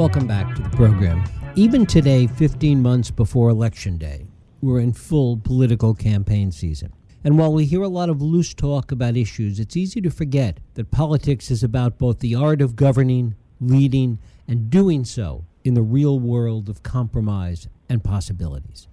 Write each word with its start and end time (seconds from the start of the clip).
Welcome 0.00 0.26
back 0.26 0.54
to 0.56 0.62
the 0.62 0.70
program. 0.70 1.22
Even 1.56 1.84
today, 1.84 2.26
15 2.26 2.80
months 2.80 3.10
before 3.10 3.50
Election 3.50 3.98
Day, 3.98 4.26
we're 4.62 4.80
in 4.80 4.94
full 4.94 5.36
political 5.36 5.92
campaign 5.92 6.52
season. 6.52 6.94
And 7.22 7.38
while 7.38 7.52
we 7.52 7.66
hear 7.66 7.82
a 7.82 7.88
lot 7.88 8.08
of 8.08 8.22
loose 8.22 8.54
talk 8.54 8.92
about 8.92 9.18
issues, 9.18 9.60
it's 9.60 9.76
easy 9.76 10.00
to 10.00 10.08
forget 10.08 10.56
that 10.72 10.90
politics 10.90 11.50
is 11.50 11.62
about 11.62 11.98
both 11.98 12.20
the 12.20 12.34
art 12.34 12.62
of 12.62 12.76
governing, 12.76 13.34
leading, 13.60 14.18
and 14.48 14.70
doing 14.70 15.04
so 15.04 15.44
in 15.64 15.74
the 15.74 15.82
real 15.82 16.18
world 16.18 16.70
of 16.70 16.82
compromise 16.82 17.68
and 17.86 18.02
possibilities. 18.02 18.88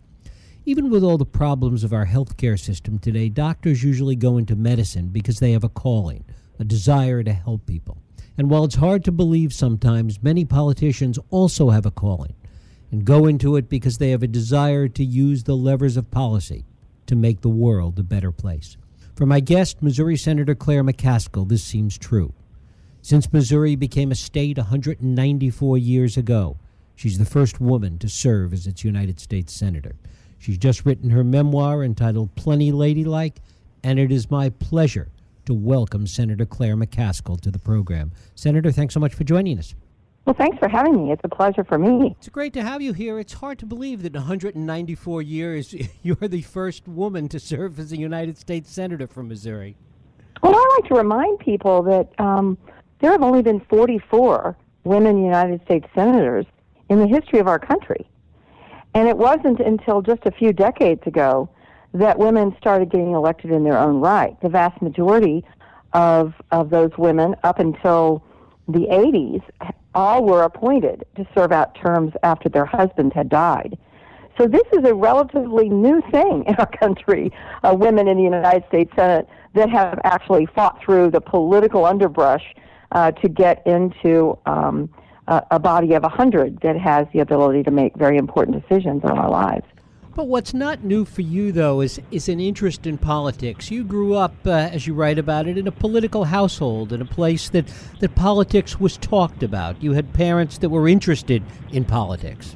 Even 0.65 0.89
with 0.89 1.05
all 1.05 1.17
the 1.17 1.25
problems 1.25 1.85
of 1.85 1.93
our 1.93 2.07
healthcare 2.07 2.59
system 2.59 2.99
today, 2.99 3.29
doctors 3.29 3.81
usually 3.81 4.17
go 4.17 4.35
into 4.35 4.57
medicine 4.57 5.07
because 5.07 5.39
they 5.39 5.53
have 5.53 5.63
a 5.63 5.69
calling, 5.69 6.25
a 6.59 6.65
desire 6.65 7.23
to 7.23 7.31
help 7.31 7.65
people. 7.65 8.01
And 8.37 8.51
while 8.51 8.65
it's 8.65 8.75
hard 8.75 9.03
to 9.05 9.11
believe 9.11 9.51
sometimes, 9.51 10.21
many 10.21 10.45
politicians 10.45 11.17
also 11.31 11.71
have 11.71 11.85
a 11.85 11.91
calling 11.91 12.35
and 12.91 13.03
go 13.03 13.25
into 13.25 13.55
it 13.55 13.67
because 13.67 13.97
they 13.97 14.11
have 14.11 14.23
a 14.23 14.27
desire 14.27 14.87
to 14.87 15.03
use 15.03 15.43
the 15.43 15.55
levers 15.55 15.97
of 15.97 16.11
policy 16.11 16.63
to 17.07 17.15
make 17.15 17.41
the 17.41 17.49
world 17.49 17.97
a 17.97 18.03
better 18.03 18.31
place. 18.31 18.77
For 19.15 19.25
my 19.25 19.39
guest, 19.39 19.81
Missouri 19.81 20.15
Senator 20.15 20.53
Claire 20.53 20.83
McCaskill, 20.83 21.49
this 21.49 21.63
seems 21.63 21.97
true. 21.97 22.33
Since 23.01 23.33
Missouri 23.33 23.75
became 23.75 24.11
a 24.11 24.15
state 24.15 24.57
194 24.57 25.77
years 25.77 26.17
ago, 26.17 26.57
she's 26.95 27.17
the 27.17 27.25
first 27.25 27.59
woman 27.59 27.97
to 27.99 28.09
serve 28.09 28.53
as 28.53 28.67
its 28.67 28.83
United 28.83 29.19
States 29.19 29.51
Senator. 29.53 29.95
She's 30.37 30.57
just 30.57 30.85
written 30.85 31.09
her 31.09 31.23
memoir 31.23 31.83
entitled 31.83 32.35
Plenty 32.35 32.71
Ladylike, 32.71 33.41
and 33.83 33.97
it 33.97 34.11
is 34.11 34.29
my 34.29 34.49
pleasure 34.49 35.09
to 35.47 35.53
welcome 35.53 36.05
Senator 36.05 36.45
Claire 36.45 36.75
McCaskill 36.75 37.39
to 37.41 37.49
the 37.49 37.57
program. 37.57 38.11
Senator, 38.35 38.71
thanks 38.71 38.93
so 38.93 38.99
much 38.99 39.13
for 39.13 39.23
joining 39.23 39.57
us. 39.57 39.73
Well, 40.25 40.35
thanks 40.35 40.57
for 40.59 40.67
having 40.67 41.05
me. 41.05 41.13
It's 41.13 41.21
a 41.23 41.29
pleasure 41.29 41.63
for 41.63 41.79
me. 41.79 42.13
It's 42.17 42.27
great 42.27 42.51
to 42.53 42.61
have 42.61 42.81
you 42.81 42.91
here. 42.91 43.17
It's 43.17 43.31
hard 43.31 43.57
to 43.59 43.65
believe 43.65 44.03
that 44.03 44.13
194 44.13 45.21
years, 45.21 45.73
you're 46.03 46.15
the 46.17 46.41
first 46.41 46.85
woman 46.85 47.29
to 47.29 47.39
serve 47.39 47.79
as 47.79 47.93
a 47.93 47.97
United 47.97 48.37
States 48.37 48.69
Senator 48.69 49.07
from 49.07 49.29
Missouri. 49.29 49.77
Well, 50.43 50.53
I 50.53 50.79
like 50.79 50.89
to 50.89 50.95
remind 50.95 51.39
people 51.39 51.81
that 51.83 52.09
um, 52.19 52.57
there 52.99 53.11
have 53.11 53.23
only 53.23 53.41
been 53.41 53.61
44 53.61 54.57
women 54.83 55.23
United 55.23 55.61
States 55.63 55.87
Senators 55.95 56.45
in 56.89 56.99
the 56.99 57.07
history 57.07 57.39
of 57.39 57.47
our 57.47 57.57
country. 57.57 58.05
And 58.93 59.07
it 59.07 59.17
wasn't 59.17 59.61
until 59.61 60.01
just 60.01 60.25
a 60.25 60.31
few 60.31 60.51
decades 60.51 61.01
ago 61.05 61.49
that 61.93 62.19
women 62.19 62.55
started 62.59 62.89
getting 62.89 63.13
elected 63.13 63.51
in 63.51 63.63
their 63.63 63.77
own 63.77 63.99
right. 63.99 64.39
The 64.41 64.49
vast 64.49 64.81
majority 64.81 65.43
of, 65.93 66.33
of 66.51 66.69
those 66.69 66.91
women, 66.97 67.35
up 67.43 67.59
until 67.59 68.23
the 68.67 68.87
80s, 68.91 69.41
all 69.95 70.25
were 70.25 70.43
appointed 70.43 71.05
to 71.15 71.25
serve 71.35 71.51
out 71.51 71.75
terms 71.75 72.13
after 72.23 72.49
their 72.49 72.65
husbands 72.65 73.15
had 73.15 73.29
died. 73.29 73.77
So 74.37 74.47
this 74.47 74.63
is 74.73 74.85
a 74.85 74.93
relatively 74.93 75.69
new 75.69 76.01
thing 76.11 76.43
in 76.47 76.55
our 76.55 76.67
country, 76.67 77.31
uh, 77.63 77.75
women 77.75 78.07
in 78.07 78.17
the 78.17 78.23
United 78.23 78.63
States 78.67 78.91
Senate 78.95 79.27
that 79.55 79.69
have 79.69 79.99
actually 80.03 80.45
fought 80.45 80.79
through 80.83 81.09
the 81.09 81.21
political 81.21 81.85
underbrush 81.85 82.53
uh, 82.91 83.11
to 83.11 83.27
get 83.27 83.65
into 83.65 84.37
um, 84.45 84.89
a, 85.27 85.43
a 85.51 85.59
body 85.59 85.93
of 85.93 86.03
100 86.03 86.59
that 86.61 86.77
has 86.77 87.07
the 87.13 87.19
ability 87.19 87.63
to 87.63 87.71
make 87.71 87.95
very 87.95 88.17
important 88.17 88.61
decisions 88.61 89.03
in 89.03 89.09
our 89.09 89.29
lives. 89.29 89.65
But 90.17 90.29
what's 90.29 90.51
not 90.51 90.83
new 90.83 91.05
for 91.05 91.21
you, 91.21 91.51
though, 91.51 91.79
is, 91.81 92.01
is 92.09 92.27
an 92.27 92.39
interest 92.39 92.87
in 92.87 92.97
politics. 92.97 93.69
You 93.69 93.83
grew 93.83 94.15
up, 94.15 94.33
uh, 94.47 94.49
as 94.49 94.87
you 94.87 94.95
write 94.95 95.19
about 95.19 95.45
it, 95.45 95.59
in 95.59 95.67
a 95.67 95.71
political 95.71 96.23
household, 96.23 96.91
in 96.91 97.03
a 97.03 97.05
place 97.05 97.49
that, 97.49 97.71
that 97.99 98.15
politics 98.15 98.79
was 98.79 98.97
talked 98.97 99.43
about. 99.43 99.83
You 99.83 99.93
had 99.93 100.13
parents 100.13 100.57
that 100.57 100.69
were 100.69 100.87
interested 100.87 101.43
in 101.71 101.85
politics. 101.85 102.55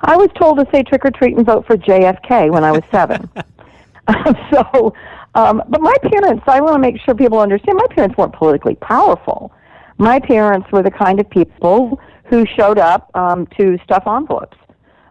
I 0.00 0.16
was 0.16 0.30
told 0.40 0.60
to 0.60 0.66
say 0.72 0.82
trick 0.82 1.04
or 1.04 1.10
treat 1.10 1.36
and 1.36 1.44
vote 1.44 1.66
for 1.66 1.76
JFK 1.76 2.50
when 2.50 2.64
I 2.64 2.72
was 2.72 2.82
seven. 2.90 3.28
so, 4.50 4.94
um, 5.34 5.62
but 5.68 5.82
my 5.82 5.94
parents, 6.10 6.42
I 6.46 6.62
want 6.62 6.72
to 6.72 6.78
make 6.78 6.98
sure 7.02 7.14
people 7.14 7.38
understand, 7.38 7.76
my 7.76 7.94
parents 7.94 8.16
weren't 8.16 8.32
politically 8.32 8.76
powerful. 8.76 9.52
My 9.98 10.20
parents 10.20 10.72
were 10.72 10.82
the 10.82 10.90
kind 10.90 11.20
of 11.20 11.28
people 11.28 12.00
who 12.24 12.46
showed 12.46 12.78
up 12.78 13.10
um, 13.14 13.46
to 13.58 13.78
stuff 13.84 14.04
envelopes. 14.06 14.56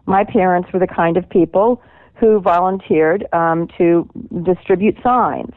My 0.06 0.24
parents 0.24 0.70
were 0.74 0.80
the 0.80 0.88
kind 0.88 1.18
of 1.18 1.30
people 1.30 1.82
who 2.16 2.40
volunteered 2.40 3.26
um, 3.34 3.68
to 3.78 4.08
distribute 4.44 4.96
signs. 5.04 5.54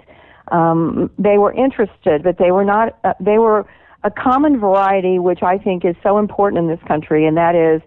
Um, 0.53 1.11
they 1.19 1.39
were 1.39 1.53
interested, 1.53 2.23
but 2.23 2.39
they 2.39 2.51
were 2.51 2.65
not. 2.65 2.99
Uh, 3.05 3.15
they 3.21 3.39
were 3.39 3.67
a 4.03 4.11
common 4.11 4.61
variety, 4.61 5.19
which 5.19 5.43
I 5.43 5.59
think 5.59 5.85
is 5.85 5.97
so 6.03 6.19
important 6.19 6.59
in 6.59 6.69
this 6.69 6.83
country, 6.87 7.27
and 7.27 7.37
that 7.37 7.55
is 7.55 7.81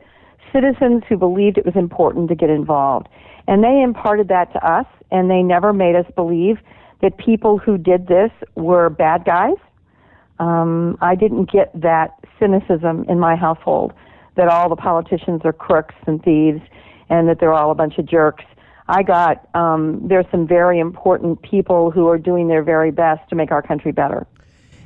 citizens 0.52 1.04
who 1.08 1.18
believed 1.18 1.58
it 1.58 1.66
was 1.66 1.76
important 1.76 2.30
to 2.30 2.36
get 2.36 2.50
involved. 2.50 3.08
And 3.48 3.64
they 3.64 3.82
imparted 3.82 4.28
that 4.30 4.52
to 4.54 4.68
us, 4.68 4.86
and 5.12 5.30
they 5.30 5.44
never 5.44 5.74
made 5.74 5.96
us 5.96 6.06
believe 6.16 6.58
that 7.02 7.18
people 7.18 7.58
who 7.58 7.78
did 7.78 8.08
this 8.08 8.32
were 8.56 8.90
bad 8.90 9.24
guys. 9.26 9.58
Um, 10.40 10.98
I 11.02 11.16
didn't 11.16 11.52
get 11.52 11.72
that 11.80 12.20
cynicism 12.40 13.06
in 13.08 13.20
my 13.20 13.36
household 13.36 13.94
that 14.38 14.48
all 14.48 14.70
the 14.70 14.76
politicians 14.76 15.42
are 15.44 15.54
crooks 15.54 15.96
and 16.06 16.24
thieves 16.24 16.62
and 17.10 17.28
that 17.28 17.40
they're 17.40 17.54
all 17.54 17.72
a 17.72 17.76
bunch 17.76 17.98
of 17.98 18.06
jerks. 18.06 18.46
I 18.88 19.04
got 19.04 19.50
um, 19.54 20.08
there's 20.08 20.26
some 20.32 20.48
very 20.48 20.80
important 20.80 21.42
people 21.42 21.92
who 21.92 22.08
are 22.08 22.18
doing 22.18 22.48
their 22.48 22.64
very 22.64 22.92
best 22.92 23.28
to 23.30 23.36
make 23.36 23.52
our 23.52 23.62
country 23.62 23.92
better. 23.92 24.26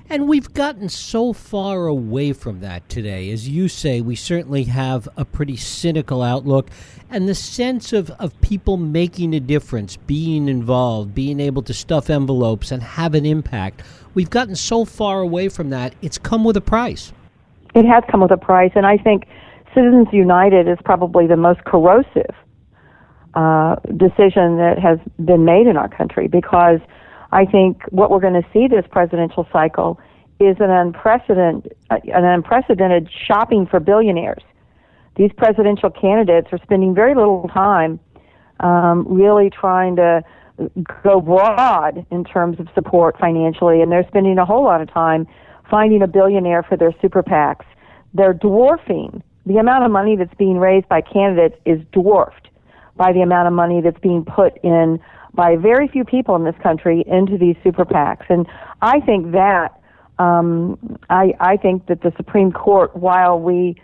And 0.09 0.27
we've 0.27 0.53
gotten 0.53 0.89
so 0.89 1.31
far 1.31 1.87
away 1.87 2.33
from 2.33 2.59
that 2.59 2.89
today. 2.89 3.31
As 3.31 3.47
you 3.47 3.69
say, 3.69 4.01
we 4.01 4.17
certainly 4.17 4.65
have 4.65 5.07
a 5.15 5.23
pretty 5.23 5.55
cynical 5.55 6.21
outlook. 6.21 6.69
And 7.09 7.29
the 7.29 7.35
sense 7.35 7.93
of, 7.93 8.11
of 8.11 8.39
people 8.41 8.75
making 8.75 9.33
a 9.33 9.39
difference, 9.39 9.95
being 9.95 10.49
involved, 10.49 11.15
being 11.15 11.39
able 11.39 11.61
to 11.61 11.73
stuff 11.73 12.09
envelopes 12.09 12.71
and 12.71 12.83
have 12.83 13.15
an 13.15 13.25
impact, 13.25 13.83
we've 14.13 14.29
gotten 14.29 14.57
so 14.57 14.83
far 14.83 15.21
away 15.21 15.47
from 15.47 15.69
that, 15.69 15.93
it's 16.01 16.17
come 16.17 16.43
with 16.43 16.57
a 16.57 16.61
price. 16.61 17.13
It 17.73 17.85
has 17.85 18.03
come 18.09 18.21
with 18.21 18.31
a 18.31 18.37
price. 18.37 18.71
And 18.75 18.85
I 18.85 18.97
think 18.97 19.27
Citizens 19.73 20.07
United 20.11 20.67
is 20.67 20.77
probably 20.83 21.27
the 21.27 21.37
most 21.37 21.63
corrosive 21.63 22.35
uh, 23.33 23.75
decision 23.97 24.57
that 24.57 24.77
has 24.81 24.99
been 25.23 25.45
made 25.45 25.67
in 25.67 25.77
our 25.77 25.87
country 25.87 26.27
because 26.27 26.79
I 27.31 27.45
think 27.45 27.83
what 27.89 28.11
we're 28.11 28.19
going 28.19 28.41
to 28.41 28.47
see 28.51 28.67
this 28.67 28.85
presidential 28.91 29.47
cycle 29.53 29.99
is 30.39 30.57
an 30.59 30.69
unprecedented, 30.69 31.73
uh, 31.89 31.97
an 32.13 32.25
unprecedented 32.25 33.09
shopping 33.27 33.67
for 33.67 33.79
billionaires. 33.79 34.43
These 35.15 35.31
presidential 35.37 35.89
candidates 35.89 36.47
are 36.51 36.59
spending 36.63 36.93
very 36.93 37.15
little 37.15 37.47
time 37.53 37.99
um, 38.59 39.05
really 39.07 39.49
trying 39.49 39.95
to 39.97 40.23
go 41.03 41.21
broad 41.21 42.05
in 42.11 42.23
terms 42.23 42.59
of 42.59 42.67
support 42.73 43.17
financially, 43.19 43.81
and 43.81 43.91
they're 43.91 44.07
spending 44.07 44.37
a 44.37 44.45
whole 44.45 44.63
lot 44.63 44.81
of 44.81 44.91
time 44.91 45.27
finding 45.71 46.03
a 46.03 46.07
billionaire 46.07 46.61
for 46.61 46.77
their 46.77 46.93
super 47.01 47.23
PACs. 47.23 47.65
They're 48.13 48.33
dwarfing 48.33 49.23
the 49.45 49.57
amount 49.57 49.85
of 49.85 49.91
money 49.91 50.15
that's 50.15 50.33
being 50.35 50.57
raised 50.57 50.87
by 50.87 51.01
candidates 51.01 51.55
is 51.65 51.79
dwarfed 51.91 52.49
by 52.97 53.13
the 53.13 53.21
amount 53.21 53.47
of 53.47 53.53
money 53.53 53.81
that's 53.81 53.99
being 53.99 54.23
put 54.23 54.57
in 54.63 54.99
by 55.33 55.55
very 55.55 55.87
few 55.87 56.03
people 56.03 56.35
in 56.35 56.43
this 56.43 56.55
country 56.61 57.03
into 57.07 57.37
these 57.37 57.55
super 57.63 57.85
PACs. 57.85 58.25
And 58.29 58.45
I 58.81 58.99
think 58.99 59.31
that 59.31 59.79
um, 60.19 60.99
I, 61.09 61.33
I 61.39 61.57
think 61.57 61.87
that 61.87 62.01
the 62.01 62.11
Supreme 62.17 62.51
Court, 62.51 62.95
while 62.95 63.39
we 63.39 63.81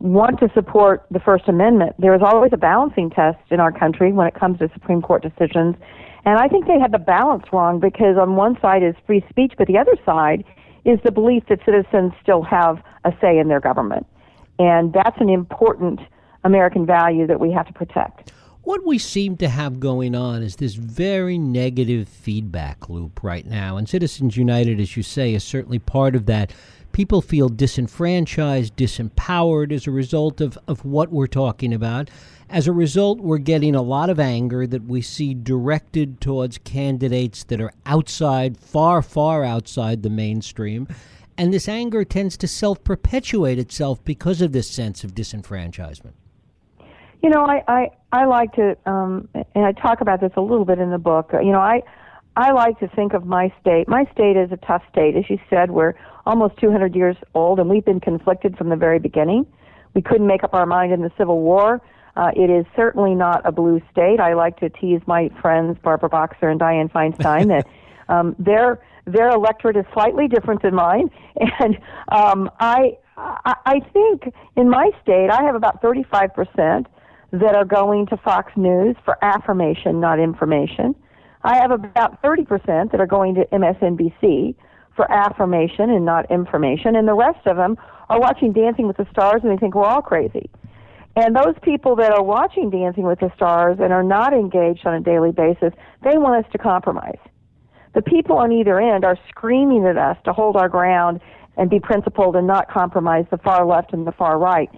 want 0.00 0.40
to 0.40 0.50
support 0.52 1.06
the 1.10 1.20
First 1.20 1.44
Amendment, 1.46 1.94
there 1.98 2.14
is 2.14 2.20
always 2.22 2.52
a 2.52 2.56
balancing 2.56 3.08
test 3.08 3.38
in 3.50 3.60
our 3.60 3.72
country 3.72 4.12
when 4.12 4.26
it 4.26 4.34
comes 4.34 4.58
to 4.58 4.68
Supreme 4.74 5.00
Court 5.00 5.22
decisions. 5.22 5.76
And 6.24 6.38
I 6.38 6.48
think 6.48 6.66
they 6.66 6.78
had 6.78 6.92
the 6.92 6.98
balance 6.98 7.44
wrong 7.52 7.80
because 7.80 8.16
on 8.20 8.36
one 8.36 8.58
side 8.60 8.82
is 8.82 8.94
free 9.06 9.24
speech, 9.30 9.54
but 9.56 9.68
the 9.68 9.78
other 9.78 9.96
side 10.04 10.44
is 10.84 10.98
the 11.04 11.12
belief 11.12 11.44
that 11.48 11.60
citizens 11.64 12.12
still 12.22 12.42
have 12.42 12.82
a 13.04 13.12
say 13.20 13.38
in 13.38 13.48
their 13.48 13.60
government. 13.60 14.06
And 14.58 14.92
that's 14.92 15.20
an 15.20 15.28
important 15.28 16.00
American 16.44 16.86
value 16.86 17.26
that 17.26 17.40
we 17.40 17.50
have 17.52 17.66
to 17.66 17.72
protect. 17.72 18.32
What 18.62 18.84
we 18.84 18.98
seem 18.98 19.38
to 19.38 19.48
have 19.48 19.80
going 19.80 20.14
on 20.14 20.42
is 20.42 20.56
this 20.56 20.74
very 20.74 21.38
negative 21.38 22.08
feedback 22.08 22.90
loop 22.90 23.22
right 23.22 23.46
now. 23.46 23.78
And 23.78 23.88
Citizens 23.88 24.36
United, 24.36 24.80
as 24.80 24.96
you 24.98 25.02
say, 25.02 25.34
is 25.34 25.42
certainly 25.42 25.78
part 25.78 26.14
of 26.14 26.26
that. 26.26 26.52
People 27.00 27.22
feel 27.22 27.48
disenfranchised, 27.48 28.76
disempowered 28.76 29.72
as 29.72 29.86
a 29.86 29.90
result 29.90 30.42
of, 30.42 30.58
of 30.68 30.84
what 30.84 31.08
we're 31.08 31.26
talking 31.26 31.72
about. 31.72 32.10
As 32.50 32.66
a 32.66 32.74
result, 32.74 33.20
we're 33.20 33.38
getting 33.38 33.74
a 33.74 33.80
lot 33.80 34.10
of 34.10 34.20
anger 34.20 34.66
that 34.66 34.84
we 34.84 35.00
see 35.00 35.32
directed 35.32 36.20
towards 36.20 36.58
candidates 36.58 37.42
that 37.44 37.58
are 37.58 37.72
outside, 37.86 38.58
far, 38.58 39.00
far 39.00 39.44
outside 39.44 40.02
the 40.02 40.10
mainstream. 40.10 40.88
And 41.38 41.54
this 41.54 41.70
anger 41.70 42.04
tends 42.04 42.36
to 42.36 42.46
self 42.46 42.84
perpetuate 42.84 43.58
itself 43.58 44.04
because 44.04 44.42
of 44.42 44.52
this 44.52 44.68
sense 44.68 45.02
of 45.02 45.14
disenfranchisement. 45.14 46.12
You 47.22 47.30
know, 47.30 47.46
I, 47.46 47.64
I, 47.66 47.90
I 48.12 48.24
like 48.26 48.52
to, 48.56 48.76
um, 48.84 49.26
and 49.54 49.64
I 49.64 49.72
talk 49.72 50.02
about 50.02 50.20
this 50.20 50.32
a 50.36 50.42
little 50.42 50.66
bit 50.66 50.78
in 50.78 50.90
the 50.90 50.98
book. 50.98 51.30
You 51.32 51.52
know, 51.52 51.60
I, 51.60 51.80
I 52.36 52.52
like 52.52 52.78
to 52.80 52.88
think 52.88 53.14
of 53.14 53.24
my 53.24 53.50
state. 53.58 53.88
My 53.88 54.04
state 54.12 54.36
is 54.36 54.52
a 54.52 54.58
tough 54.58 54.82
state. 54.92 55.16
As 55.16 55.24
you 55.30 55.38
said, 55.48 55.70
we're 55.70 55.94
almost 56.30 56.56
200 56.58 56.94
years 56.94 57.16
old, 57.34 57.58
and 57.58 57.68
we've 57.68 57.84
been 57.84 57.98
conflicted 57.98 58.56
from 58.56 58.68
the 58.68 58.76
very 58.76 59.00
beginning. 59.00 59.44
we 59.94 60.00
couldn't 60.00 60.28
make 60.28 60.44
up 60.44 60.54
our 60.54 60.66
mind 60.66 60.92
in 60.92 61.02
the 61.02 61.10
Civil 61.18 61.40
War. 61.40 61.82
Uh, 62.16 62.30
it 62.36 62.48
is 62.48 62.64
certainly 62.76 63.16
not 63.16 63.44
a 63.44 63.50
blue 63.50 63.80
state. 63.90 64.20
I 64.20 64.34
like 64.34 64.60
to 64.60 64.68
tease 64.68 65.00
my 65.06 65.30
friends 65.42 65.76
Barbara 65.82 66.08
Boxer 66.08 66.48
and 66.48 66.60
Dianne 66.60 66.90
Feinstein 66.92 67.48
that 67.48 67.66
um, 68.08 68.36
their 68.38 68.78
their 69.06 69.30
electorate 69.30 69.76
is 69.76 69.84
slightly 69.92 70.28
different 70.28 70.62
than 70.62 70.74
mine, 70.74 71.10
and 71.58 71.76
um, 72.12 72.48
I 72.60 72.98
I 73.16 73.80
think 73.92 74.32
in 74.56 74.70
my 74.70 74.90
state 75.02 75.30
I 75.30 75.42
have 75.42 75.56
about 75.56 75.82
35 75.82 76.32
percent 76.32 76.86
that 77.32 77.54
are 77.56 77.64
going 77.64 78.06
to 78.06 78.16
Fox 78.18 78.52
News 78.56 78.94
for 79.04 79.16
affirmation, 79.22 79.98
not 79.98 80.20
information. 80.20 80.94
I 81.42 81.56
have 81.56 81.72
about 81.72 82.22
30 82.22 82.44
percent 82.44 82.92
that 82.92 83.00
are 83.00 83.06
going 83.18 83.34
to 83.34 83.44
MSNBC 83.46 84.54
for 85.00 85.10
affirmation 85.10 85.88
and 85.88 86.04
not 86.04 86.30
information, 86.30 86.94
and 86.94 87.08
the 87.08 87.14
rest 87.14 87.46
of 87.46 87.56
them 87.56 87.78
are 88.10 88.20
watching 88.20 88.52
Dancing 88.52 88.86
with 88.86 88.98
the 88.98 89.06
Stars 89.10 89.40
and 89.42 89.50
they 89.50 89.56
think 89.56 89.74
we're 89.74 89.86
all 89.86 90.02
crazy. 90.02 90.50
And 91.16 91.34
those 91.34 91.54
people 91.62 91.96
that 91.96 92.12
are 92.12 92.22
watching 92.22 92.68
Dancing 92.68 93.04
with 93.04 93.18
the 93.18 93.32
Stars 93.34 93.78
and 93.80 93.94
are 93.94 94.02
not 94.02 94.34
engaged 94.34 94.84
on 94.84 94.92
a 94.92 95.00
daily 95.00 95.32
basis, 95.32 95.72
they 96.04 96.18
want 96.18 96.44
us 96.44 96.52
to 96.52 96.58
compromise. 96.58 97.16
The 97.94 98.02
people 98.02 98.36
on 98.36 98.52
either 98.52 98.78
end 98.78 99.06
are 99.06 99.16
screaming 99.30 99.86
at 99.86 99.96
us 99.96 100.18
to 100.26 100.34
hold 100.34 100.56
our 100.56 100.68
ground 100.68 101.20
and 101.56 101.70
be 101.70 101.80
principled 101.80 102.36
and 102.36 102.46
not 102.46 102.70
compromise 102.70 103.24
the 103.30 103.38
far 103.38 103.64
left 103.64 103.94
and 103.94 104.06
the 104.06 104.12
far 104.12 104.38
right. 104.38 104.68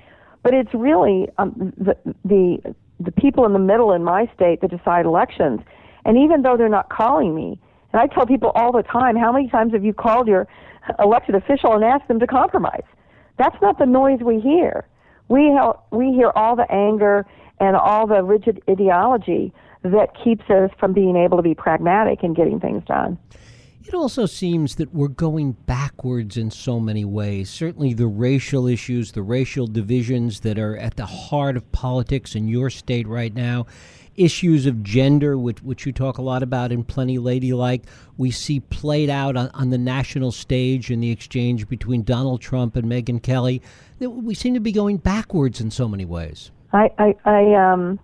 But 0.45 0.55
it's 0.55 0.73
really 0.73 1.27
um, 1.39 1.73
the, 1.77 1.97
the 2.25 2.75
the 3.01 3.11
people 3.11 3.45
in 3.45 3.55
the 3.55 3.59
middle 3.59 3.93
in 3.93 4.05
my 4.05 4.31
state 4.37 4.61
that 4.61 4.71
decide 4.71 5.05
elections. 5.05 5.59
And 6.05 6.17
even 6.17 6.43
though 6.43 6.57
they're 6.57 6.69
not 6.69 6.91
calling 6.91 7.35
me, 7.35 7.59
and 7.93 8.01
I 8.01 8.07
tell 8.07 8.27
people 8.27 8.51
all 8.55 8.73
the 8.73 8.83
time, 8.83 9.17
how 9.17 9.33
many 9.33 9.49
times 9.49 9.73
have 9.73 9.85
you 9.85 9.93
called 9.93 10.29
your 10.29 10.47
elected 10.99 11.35
official 11.35 11.75
and 11.75 11.85
asked 11.85 12.09
them 12.09 12.21
to 12.21 12.27
compromise? 12.27 12.85
That's 13.39 13.57
not 13.61 13.79
the 13.79 13.87
noise 13.87 14.21
we 14.21 14.41
hear. 14.41 14.87
We 15.29 15.47
help, 15.47 15.87
we 15.91 16.13
hear 16.13 16.31
all 16.35 16.57
the 16.57 16.71
anger 16.71 17.27
and 17.61 17.77
all 17.77 18.07
the 18.07 18.23
rigid 18.23 18.63
ideology 18.69 19.53
that 19.83 20.09
keeps 20.23 20.49
us 20.51 20.71
from 20.79 20.93
being 20.93 21.17
able 21.17 21.37
to 21.37 21.43
be 21.43 21.55
pragmatic 21.55 22.23
and 22.23 22.37
getting 22.37 22.61
things 22.61 22.85
done. 22.85 23.19
It 23.85 23.95
also 23.95 24.27
seems 24.27 24.77
that 24.77 24.95
we're 24.95 25.09
going 25.09 25.53
backwards 25.53 26.37
in 26.37 26.51
so 26.51 26.79
many 26.79 27.05
ways. 27.05 27.51
Certainly, 27.51 27.95
the 27.95 28.07
racial 28.07 28.67
issues, 28.67 29.13
the 29.13 29.23
racial 29.23 29.67
divisions 29.67 30.41
that 30.41 30.59
are 30.59 30.77
at 30.77 30.97
the 30.97 31.07
heart 31.07 31.57
of 31.57 31.71
politics 31.73 32.35
in 32.35 32.47
your 32.47 32.71
state 32.71 33.09
right 33.09 33.35
now, 33.35 33.67
issues 34.15 34.67
of 34.67 34.83
gender, 34.83 35.37
which, 35.37 35.63
which 35.63 35.85
you 35.85 35.93
talk 35.93 36.19
a 36.19 36.23
lot 36.23 36.43
about 36.43 36.71
in 36.71 36.85
Plenty 36.85 37.19
Ladylike, 37.19 37.85
we 38.17 38.31
see 38.31 38.61
played 38.61 39.11
out 39.11 39.37
on, 39.37 39.51
on 39.55 39.71
the 39.71 39.79
national 39.79 40.31
stage 40.31 40.91
in 40.91 41.01
the 41.01 41.11
exchange 41.11 41.69
between 41.69 42.03
Donald 42.03 42.41
Trump 42.41 42.77
and 42.77 42.87
Megyn 42.87 43.23
Kelly. 43.23 43.63
We 43.99 44.35
seem 44.35 44.55
to 44.55 44.61
be 44.61 44.73
going 44.73 44.99
backwards 44.99 45.61
in 45.61 45.71
so 45.71 45.89
many 45.89 46.05
ways. 46.05 46.51
I, 46.73 46.91
I, 46.99 47.15
I 47.25 47.73
um, 47.73 47.99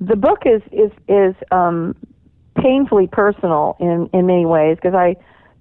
the 0.00 0.16
book 0.16 0.42
is 0.44 0.62
is 0.72 0.90
is 1.08 1.34
um, 1.50 1.94
painfully 2.66 3.06
personal 3.06 3.76
in 3.78 4.10
in 4.12 4.26
many 4.26 4.44
ways 4.44 4.76
because 4.76 4.94
I 4.94 5.16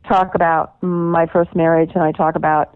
talk 0.07 0.33
about 0.33 0.81
my 0.81 1.27
first 1.27 1.55
marriage 1.55 1.91
and 1.93 2.03
I 2.03 2.11
talk 2.11 2.35
about 2.35 2.75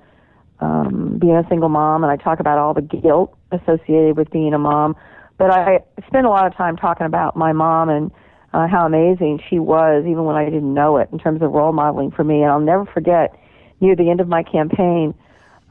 um, 0.59 1.17
being 1.19 1.35
a 1.35 1.47
single 1.49 1.69
mom 1.69 2.03
and 2.03 2.11
I 2.11 2.17
talk 2.21 2.39
about 2.39 2.57
all 2.57 2.73
the 2.73 2.81
guilt 2.81 3.35
associated 3.51 4.17
with 4.17 4.29
being 4.31 4.53
a 4.53 4.59
mom. 4.59 4.95
But 5.37 5.51
I 5.51 5.79
spend 6.07 6.25
a 6.25 6.29
lot 6.29 6.45
of 6.45 6.55
time 6.55 6.75
talking 6.75 7.05
about 7.05 7.35
my 7.35 7.53
mom 7.53 7.89
and 7.89 8.11
uh, 8.53 8.67
how 8.67 8.85
amazing 8.85 9.39
she 9.49 9.57
was, 9.57 10.03
even 10.05 10.25
when 10.25 10.35
I 10.35 10.45
didn't 10.45 10.73
know 10.73 10.97
it, 10.97 11.09
in 11.11 11.19
terms 11.19 11.41
of 11.41 11.51
role 11.51 11.71
modeling 11.71 12.11
for 12.11 12.23
me. 12.23 12.41
And 12.41 12.51
I'll 12.51 12.59
never 12.59 12.85
forget 12.85 13.35
near 13.79 13.95
the 13.95 14.09
end 14.09 14.19
of 14.19 14.27
my 14.27 14.43
campaign, 14.43 15.13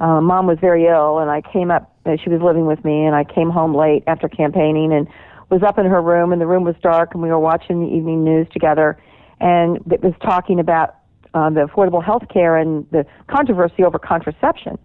uh, 0.00 0.20
mom 0.20 0.46
was 0.46 0.58
very 0.61 0.87
ill, 0.87 1.19
and 1.19 1.31
I 1.31 1.43
came 1.43 1.70
up. 1.70 1.93
Uh, 2.06 2.16
she 2.22 2.31
was 2.31 2.40
living 2.40 2.66
with 2.66 2.82
me, 2.84 3.04
and 3.04 3.14
I 3.14 3.25
came 3.25 3.50
home 3.50 3.75
late 3.75 4.04
after 4.06 4.28
campaigning 4.28 4.93
and 4.93 5.06
was 5.50 5.62
up 5.62 5.79
in 5.79 5.87
her 5.87 6.03
room, 6.03 6.33
and 6.33 6.41
the 6.41 6.47
room 6.47 6.65
was 6.65 6.75
dark, 6.83 7.15
and 7.15 7.23
we 7.23 7.29
were 7.29 7.39
watching 7.39 7.81
the 7.81 7.89
evening 7.89 8.25
news 8.25 8.47
together, 8.53 8.99
and 9.41 9.79
it 9.91 10.03
was 10.03 10.15
talking 10.23 10.61
about 10.61 10.97
uh, 11.35 11.50
the 11.50 11.61
affordable 11.67 12.05
health 12.05 12.25
care 12.33 12.56
and 12.56 12.87
the 12.91 13.06
controversy 13.29 13.85
over 13.85 13.99
contraception 13.99 14.79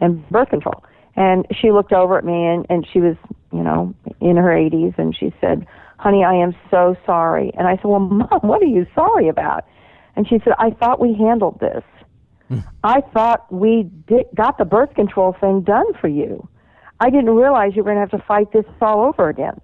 and 0.00 0.28
birth 0.30 0.48
control. 0.48 0.84
And 1.14 1.46
she 1.60 1.70
looked 1.70 1.92
over 1.92 2.16
at 2.16 2.24
me, 2.24 2.46
and, 2.46 2.66
and 2.70 2.86
she 2.90 3.00
was, 3.00 3.16
you 3.52 3.62
know, 3.62 3.94
in 4.20 4.36
her 4.36 4.50
80s, 4.50 4.98
and 4.98 5.14
she 5.16 5.32
said, 5.40 5.66
Honey, 5.98 6.24
I 6.24 6.34
am 6.34 6.54
so 6.70 6.96
sorry. 7.06 7.52
And 7.56 7.68
I 7.68 7.76
said, 7.76 7.84
Well, 7.84 8.00
Mom, 8.00 8.40
what 8.42 8.62
are 8.62 8.66
you 8.66 8.86
sorry 8.94 9.28
about? 9.28 9.64
And 10.16 10.26
she 10.28 10.38
said, 10.42 10.54
I 10.58 10.70
thought 10.70 11.00
we 11.00 11.14
handled 11.14 11.60
this. 11.60 11.84
Hmm. 12.48 12.58
I 12.82 13.00
thought 13.12 13.50
we 13.52 13.84
did, 14.08 14.26
got 14.34 14.58
the 14.58 14.64
birth 14.64 14.94
control 14.94 15.36
thing 15.40 15.62
done 15.62 15.86
for 16.00 16.08
you. 16.08 16.48
I 17.00 17.10
didn't 17.10 17.30
realize 17.30 17.72
you 17.74 17.82
were 17.82 17.92
going 17.92 17.96
to 17.96 18.10
have 18.12 18.20
to 18.20 18.26
fight 18.26 18.52
this 18.52 18.64
all 18.80 19.06
over 19.06 19.28
again. 19.28 19.60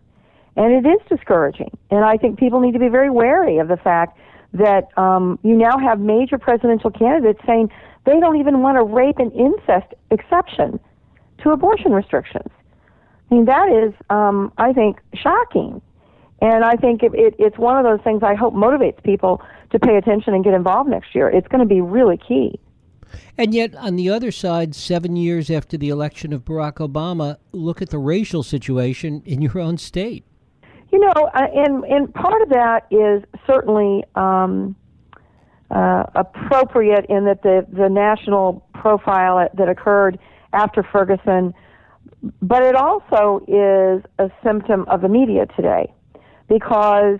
And 0.56 0.72
it 0.72 0.88
is 0.88 0.98
discouraging. 1.08 1.70
And 1.90 2.04
I 2.04 2.16
think 2.16 2.38
people 2.38 2.60
need 2.60 2.72
to 2.72 2.78
be 2.78 2.88
very 2.88 3.10
wary 3.10 3.58
of 3.58 3.68
the 3.68 3.76
fact 3.76 4.18
that 4.52 4.88
um, 4.98 5.38
you 5.42 5.54
now 5.54 5.78
have 5.78 6.00
major 6.00 6.38
presidential 6.38 6.90
candidates 6.90 7.40
saying 7.46 7.70
they 8.06 8.18
don't 8.18 8.36
even 8.38 8.60
want 8.60 8.78
a 8.78 8.82
rape 8.82 9.18
and 9.18 9.32
incest 9.32 9.92
exception 10.10 10.80
to 11.42 11.50
abortion 11.50 11.92
restrictions. 11.92 12.48
I 13.30 13.34
mean, 13.34 13.44
that 13.44 13.68
is, 13.68 13.92
um, 14.08 14.52
I 14.56 14.72
think, 14.72 14.98
shocking. 15.14 15.82
And 16.40 16.64
I 16.64 16.76
think 16.76 17.02
it, 17.02 17.12
it, 17.14 17.34
it's 17.38 17.58
one 17.58 17.76
of 17.76 17.84
those 17.84 18.02
things 18.02 18.22
I 18.22 18.34
hope 18.34 18.54
motivates 18.54 19.02
people 19.02 19.42
to 19.70 19.78
pay 19.78 19.96
attention 19.96 20.34
and 20.34 20.42
get 20.42 20.54
involved 20.54 20.88
next 20.88 21.14
year. 21.14 21.28
It's 21.28 21.48
going 21.48 21.60
to 21.60 21.66
be 21.66 21.80
really 21.80 22.16
key. 22.16 22.58
And 23.36 23.54
yet, 23.54 23.74
on 23.74 23.96
the 23.96 24.10
other 24.10 24.30
side, 24.30 24.74
seven 24.74 25.16
years 25.16 25.50
after 25.50 25.76
the 25.76 25.88
election 25.88 26.32
of 26.32 26.44
Barack 26.44 26.74
Obama, 26.74 27.38
look 27.52 27.80
at 27.82 27.90
the 27.90 27.98
racial 27.98 28.42
situation 28.42 29.22
in 29.24 29.42
your 29.42 29.58
own 29.58 29.78
state. 29.78 30.24
You 30.90 31.00
know, 31.00 31.31
uh, 31.35 31.46
and 31.55 31.85
and 31.85 32.14
part 32.14 32.40
of 32.43 32.49
that 32.49 32.87
is 32.90 33.23
certainly 33.46 34.05
um, 34.14 34.75
uh, 35.70 36.05
appropriate 36.14 37.06
in 37.08 37.26
that 37.26 37.43
the 37.43 37.67
the 37.70 37.88
national 37.88 38.67
profile 38.75 39.49
that 39.52 39.69
occurred 39.69 40.19
after 40.55 40.82
Ferguson, 40.82 41.52
but 42.40 42.62
it 42.62 42.75
also 42.75 43.40
is 43.46 44.02
a 44.19 44.31
symptom 44.43 44.87
of 44.88 45.02
the 45.02 45.08
media 45.08 45.44
today, 45.55 45.93
because 46.49 47.19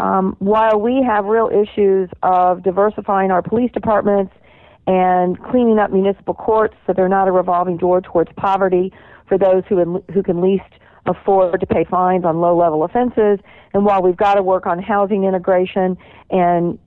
um, 0.00 0.34
while 0.40 0.80
we 0.80 1.00
have 1.06 1.26
real 1.26 1.48
issues 1.48 2.10
of 2.24 2.64
diversifying 2.64 3.30
our 3.30 3.40
police 3.40 3.70
departments 3.72 4.34
and 4.88 5.40
cleaning 5.44 5.78
up 5.78 5.92
municipal 5.92 6.34
courts 6.34 6.74
so 6.86 6.92
they're 6.92 7.08
not 7.08 7.28
a 7.28 7.32
revolving 7.32 7.76
door 7.76 8.00
towards 8.00 8.30
poverty 8.36 8.92
for 9.28 9.38
those 9.38 9.62
who 9.68 10.02
who 10.12 10.22
can 10.22 10.40
least 10.40 10.64
afford 11.08 11.60
to 11.60 11.66
pay 11.66 11.84
fines 11.84 12.24
on 12.24 12.40
low 12.40 12.56
level 12.56 12.84
offenses. 12.84 13.38
And 13.72 13.84
while 13.84 14.02
we've 14.02 14.16
got 14.16 14.34
to 14.34 14.42
work 14.42 14.66
on 14.66 14.82
housing 14.82 15.24
integration 15.24 15.96
and 16.30 16.78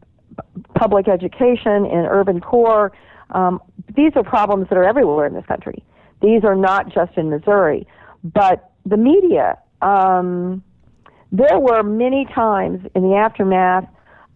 public 0.75 1.07
education 1.07 1.85
and 1.85 2.07
urban 2.09 2.41
core, 2.41 2.91
um, 3.31 3.61
these 3.95 4.13
are 4.15 4.23
problems 4.23 4.67
that 4.69 4.77
are 4.77 4.83
everywhere 4.83 5.25
in 5.25 5.33
this 5.33 5.45
country. 5.45 5.83
These 6.21 6.43
are 6.43 6.55
not 6.55 6.93
just 6.93 7.17
in 7.17 7.29
Missouri. 7.29 7.87
But 8.23 8.71
the 8.85 8.97
media, 8.97 9.57
um, 9.81 10.63
there 11.31 11.59
were 11.59 11.83
many 11.83 12.25
times 12.33 12.85
in 12.95 13.03
the 13.03 13.15
aftermath 13.15 13.85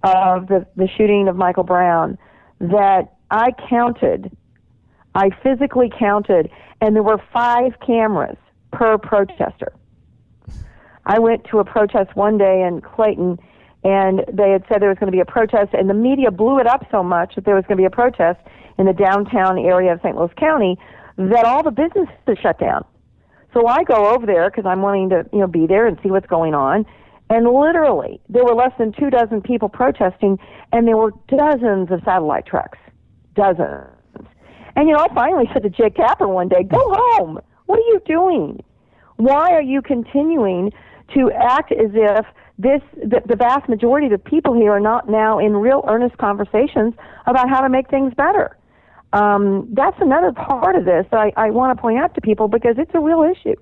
of 0.04 0.48
the, 0.48 0.66
the 0.76 0.88
shooting 0.98 1.28
of 1.28 1.36
Michael 1.36 1.64
Brown 1.64 2.18
that 2.60 3.14
I 3.32 3.52
counted, 3.70 4.36
I 5.16 5.30
physically 5.42 5.92
counted, 5.98 6.50
and 6.82 6.96
there 6.96 7.04
were 7.04 7.22
five 7.32 7.74
cameras 7.86 8.38
per 8.74 8.98
protester. 8.98 9.72
I 11.06 11.20
went 11.20 11.46
to 11.52 11.60
a 11.60 11.66
protest 11.66 12.16
one 12.16 12.38
day 12.38 12.64
in 12.68 12.82
Clayton, 12.82 13.38
and 13.84 14.20
they 14.32 14.52
had 14.52 14.64
said 14.68 14.82
there 14.82 14.90
was 14.90 14.98
going 14.98 15.12
to 15.12 15.16
be 15.16 15.20
a 15.20 15.26
protest, 15.26 15.74
and 15.74 15.90
the 15.90 15.94
media 15.94 16.32
blew 16.32 16.60
it 16.60 16.68
up 16.68 16.86
so 16.92 17.04
much 17.04 17.36
that 17.36 17.46
there 17.46 17.56
was 17.56 17.64
going 17.68 17.78
to 17.78 17.82
be 17.82 17.86
a 17.86 17.90
protest 17.90 18.40
in 18.78 18.86
the 18.86 18.94
downtown 18.94 19.60
area 19.60 19.94
of 19.94 20.00
St. 20.02 20.16
Louis 20.16 20.32
County 20.38 20.78
that 21.18 21.46
all 21.46 21.62
the 21.62 21.72
businesses 21.72 22.38
shut 22.42 22.60
down. 22.60 22.84
So 23.54 23.68
I 23.68 23.84
go 23.84 24.10
over 24.10 24.26
there 24.26 24.50
because 24.50 24.66
I'm 24.66 24.82
wanting 24.82 25.10
to, 25.10 25.26
you 25.32 25.40
know, 25.40 25.48
be 25.48 25.68
there 25.68 25.86
and 25.86 25.98
see 26.02 26.10
what's 26.10 26.26
going 26.26 26.56
on. 26.56 26.86
And 27.30 27.46
literally, 27.46 28.20
there 28.30 28.44
were 28.44 28.56
less 28.56 28.72
than 28.78 28.94
two 28.94 29.10
dozen 29.10 29.42
people 29.42 29.70
protesting, 29.70 30.40
and 30.72 30.88
there 30.88 30.98
were 30.98 31.12
dozens 31.28 31.92
of 31.92 32.02
satellite 32.04 32.46
trucks, 32.46 32.80
dozens. 33.36 33.90
And 34.76 34.88
you 34.88 34.96
know, 34.96 35.06
I 35.08 35.14
finally 35.14 35.50
said 35.54 35.64
to 35.64 35.70
Jake 35.70 35.96
Tapper 35.96 36.28
one 36.28 36.48
day, 36.48 36.64
"Go 36.64 36.80
home. 36.80 37.40
What 37.66 37.80
are 37.80 37.88
you 37.94 38.02
doing? 38.06 38.64
Why 39.18 39.52
are 39.52 39.62
you 39.62 39.82
continuing 39.82 40.72
to 41.14 41.32
act 41.32 41.72
as 41.72 41.92
if 41.94 42.26
this 42.58 42.82
the, 42.96 43.22
the 43.26 43.36
vast 43.36 43.68
majority 43.68 44.08
of 44.08 44.12
the 44.12 44.18
people 44.30 44.54
here 44.54 44.72
are 44.72 44.80
not 44.80 45.10
now 45.10 45.40
in 45.40 45.56
real 45.56 45.84
earnest 45.88 46.18
conversations 46.18 46.94
about 47.26 47.50
how 47.50 47.62
to 47.62 47.70
make 47.70 47.90
things 47.90 48.14
better?" 48.16 48.58
Um, 49.14 49.68
that's 49.72 49.98
another 50.02 50.32
part 50.32 50.76
of 50.76 50.86
this 50.86 51.06
I, 51.12 51.32
I 51.38 51.52
want 51.52 51.78
to 51.78 51.80
point 51.82 52.00
out 52.00 52.16
to 52.16 52.22
people 52.22 52.48
because 52.48 52.76
it's 52.80 52.92
a 52.96 53.00
real 53.00 53.22
issue. 53.22 53.56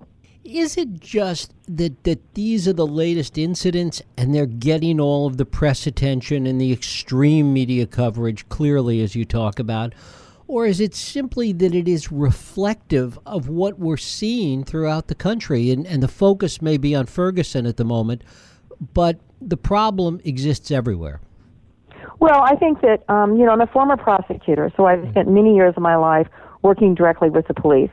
Is 0.44 0.76
it 0.76 1.00
just 1.00 1.54
that, 1.68 2.04
that 2.04 2.34
these 2.34 2.68
are 2.68 2.74
the 2.74 2.88
latest 2.88 3.38
incidents 3.38 4.02
and 4.18 4.34
they're 4.34 4.48
getting 4.48 5.00
all 5.00 5.28
of 5.28 5.38
the 5.38 5.46
press 5.46 5.86
attention 5.86 6.48
and 6.48 6.60
the 6.60 6.72
extreme 6.72 7.54
media 7.54 7.86
coverage, 7.86 8.50
clearly, 8.50 9.02
as 9.02 9.14
you 9.14 9.24
talk 9.24 9.60
about? 9.60 9.94
Or 10.52 10.66
is 10.66 10.82
it 10.82 10.94
simply 10.94 11.54
that 11.54 11.74
it 11.74 11.88
is 11.88 12.12
reflective 12.12 13.18
of 13.26 13.48
what 13.48 13.80
we're 13.80 13.96
seeing 13.96 14.66
throughout 14.66 15.08
the 15.08 15.16
country? 15.16 15.72
And, 15.72 15.88
and 15.88 16.04
the 16.04 16.10
focus 16.10 16.62
may 16.62 16.76
be 16.76 16.94
on 16.94 17.06
Ferguson 17.06 17.66
at 17.66 17.78
the 17.78 17.86
moment, 17.86 18.22
but 18.94 19.22
the 19.42 19.56
problem 19.56 20.20
exists 20.26 20.70
everywhere. 20.70 21.22
Well, 22.20 22.42
I 22.42 22.58
think 22.58 22.82
that, 22.82 23.10
um, 23.10 23.38
you 23.38 23.46
know, 23.46 23.54
I'm 23.54 23.62
a 23.62 23.68
former 23.68 23.96
prosecutor, 23.96 24.70
so 24.76 24.88
I've 24.88 25.10
spent 25.12 25.30
many 25.30 25.56
years 25.56 25.74
of 25.78 25.84
my 25.84 25.96
life 25.96 26.28
working 26.64 26.96
directly 26.96 27.30
with 27.30 27.48
the 27.48 27.54
police. 27.54 27.90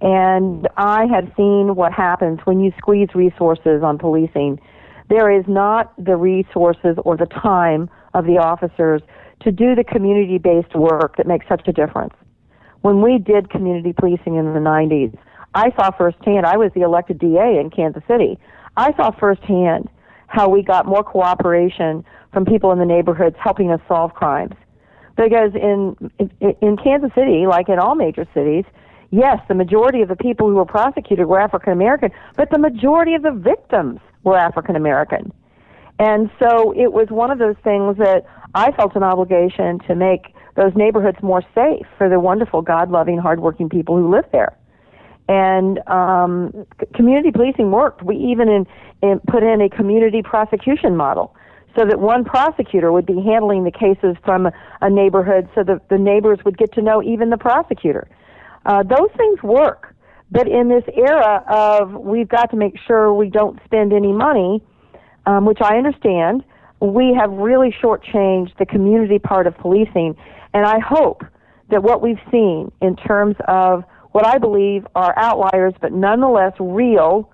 And 0.00 0.66
I 0.76 1.06
have 1.06 1.30
seen 1.36 1.76
what 1.76 1.92
happens 1.92 2.40
when 2.42 2.58
you 2.58 2.72
squeeze 2.76 3.10
resources 3.14 3.84
on 3.84 3.98
policing. 3.98 4.58
There 5.10 5.30
is 5.30 5.44
not 5.46 5.94
the 5.96 6.16
resources 6.16 6.96
or 7.04 7.16
the 7.16 7.26
time 7.26 7.88
of 8.14 8.24
the 8.24 8.38
officers 8.38 9.02
to 9.40 9.52
do 9.52 9.74
the 9.74 9.84
community 9.84 10.38
based 10.38 10.74
work 10.74 11.16
that 11.16 11.26
makes 11.26 11.46
such 11.48 11.66
a 11.66 11.72
difference. 11.72 12.14
When 12.82 13.02
we 13.02 13.18
did 13.18 13.50
community 13.50 13.92
policing 13.92 14.36
in 14.36 14.52
the 14.52 14.60
90s, 14.60 15.16
I 15.54 15.70
saw 15.76 15.90
firsthand, 15.90 16.46
I 16.46 16.56
was 16.56 16.70
the 16.74 16.82
elected 16.82 17.18
DA 17.18 17.58
in 17.58 17.70
Kansas 17.70 18.02
City. 18.06 18.38
I 18.76 18.92
saw 18.94 19.10
firsthand 19.10 19.88
how 20.28 20.48
we 20.48 20.62
got 20.62 20.86
more 20.86 21.02
cooperation 21.02 22.04
from 22.32 22.44
people 22.44 22.70
in 22.70 22.78
the 22.78 22.84
neighborhoods 22.84 23.36
helping 23.42 23.70
us 23.70 23.80
solve 23.88 24.14
crimes. 24.14 24.54
Because 25.16 25.52
in, 25.54 25.96
in, 26.18 26.54
in 26.60 26.76
Kansas 26.76 27.10
City, 27.14 27.46
like 27.48 27.68
in 27.68 27.78
all 27.78 27.96
major 27.96 28.26
cities, 28.34 28.64
yes, 29.10 29.38
the 29.48 29.54
majority 29.54 30.02
of 30.02 30.08
the 30.08 30.16
people 30.16 30.48
who 30.48 30.54
were 30.54 30.66
prosecuted 30.66 31.26
were 31.26 31.40
African 31.40 31.72
American, 31.72 32.10
but 32.36 32.50
the 32.50 32.58
majority 32.58 33.14
of 33.14 33.22
the 33.22 33.32
victims 33.32 34.00
were 34.22 34.36
African 34.36 34.76
American. 34.76 35.32
And 35.98 36.30
so 36.38 36.72
it 36.72 36.92
was 36.92 37.08
one 37.10 37.30
of 37.30 37.38
those 37.38 37.56
things 37.64 37.96
that 37.98 38.24
I 38.54 38.72
felt 38.72 38.94
an 38.94 39.02
obligation 39.02 39.80
to 39.88 39.94
make 39.94 40.34
those 40.56 40.72
neighborhoods 40.74 41.18
more 41.22 41.42
safe 41.54 41.86
for 41.96 42.08
the 42.08 42.20
wonderful, 42.20 42.62
God 42.62 42.90
loving, 42.90 43.18
hardworking 43.18 43.68
people 43.68 43.96
who 43.96 44.10
live 44.10 44.24
there. 44.32 44.56
And 45.28 45.78
um, 45.88 46.66
community 46.94 47.30
policing 47.30 47.70
worked. 47.70 48.02
We 48.02 48.16
even 48.16 48.48
in, 48.48 48.66
in 49.02 49.20
put 49.26 49.42
in 49.42 49.60
a 49.60 49.68
community 49.68 50.22
prosecution 50.22 50.96
model 50.96 51.34
so 51.76 51.84
that 51.84 52.00
one 52.00 52.24
prosecutor 52.24 52.90
would 52.92 53.06
be 53.06 53.20
handling 53.20 53.64
the 53.64 53.70
cases 53.70 54.16
from 54.24 54.48
a 54.80 54.90
neighborhood 54.90 55.48
so 55.54 55.62
that 55.64 55.88
the 55.90 55.98
neighbors 55.98 56.38
would 56.44 56.56
get 56.56 56.72
to 56.72 56.82
know 56.82 57.02
even 57.02 57.30
the 57.30 57.36
prosecutor. 57.36 58.08
Uh, 58.66 58.82
those 58.82 59.10
things 59.16 59.42
work. 59.42 59.94
But 60.30 60.48
in 60.48 60.68
this 60.68 60.84
era 60.94 61.44
of 61.48 61.92
we've 61.92 62.28
got 62.28 62.50
to 62.50 62.56
make 62.56 62.74
sure 62.86 63.14
we 63.14 63.30
don't 63.30 63.58
spend 63.64 63.92
any 63.92 64.12
money, 64.12 64.62
um, 65.28 65.44
which 65.44 65.58
I 65.60 65.76
understand, 65.76 66.42
we 66.80 67.14
have 67.18 67.30
really 67.30 67.74
shortchanged 67.82 68.56
the 68.58 68.64
community 68.64 69.18
part 69.18 69.46
of 69.46 69.56
policing. 69.58 70.16
And 70.54 70.64
I 70.64 70.78
hope 70.78 71.22
that 71.70 71.82
what 71.82 72.00
we've 72.00 72.20
seen 72.30 72.72
in 72.80 72.96
terms 72.96 73.36
of 73.46 73.84
what 74.12 74.26
I 74.26 74.38
believe 74.38 74.86
are 74.94 75.12
outliers, 75.18 75.74
but 75.82 75.92
nonetheless 75.92 76.54
real 76.58 77.30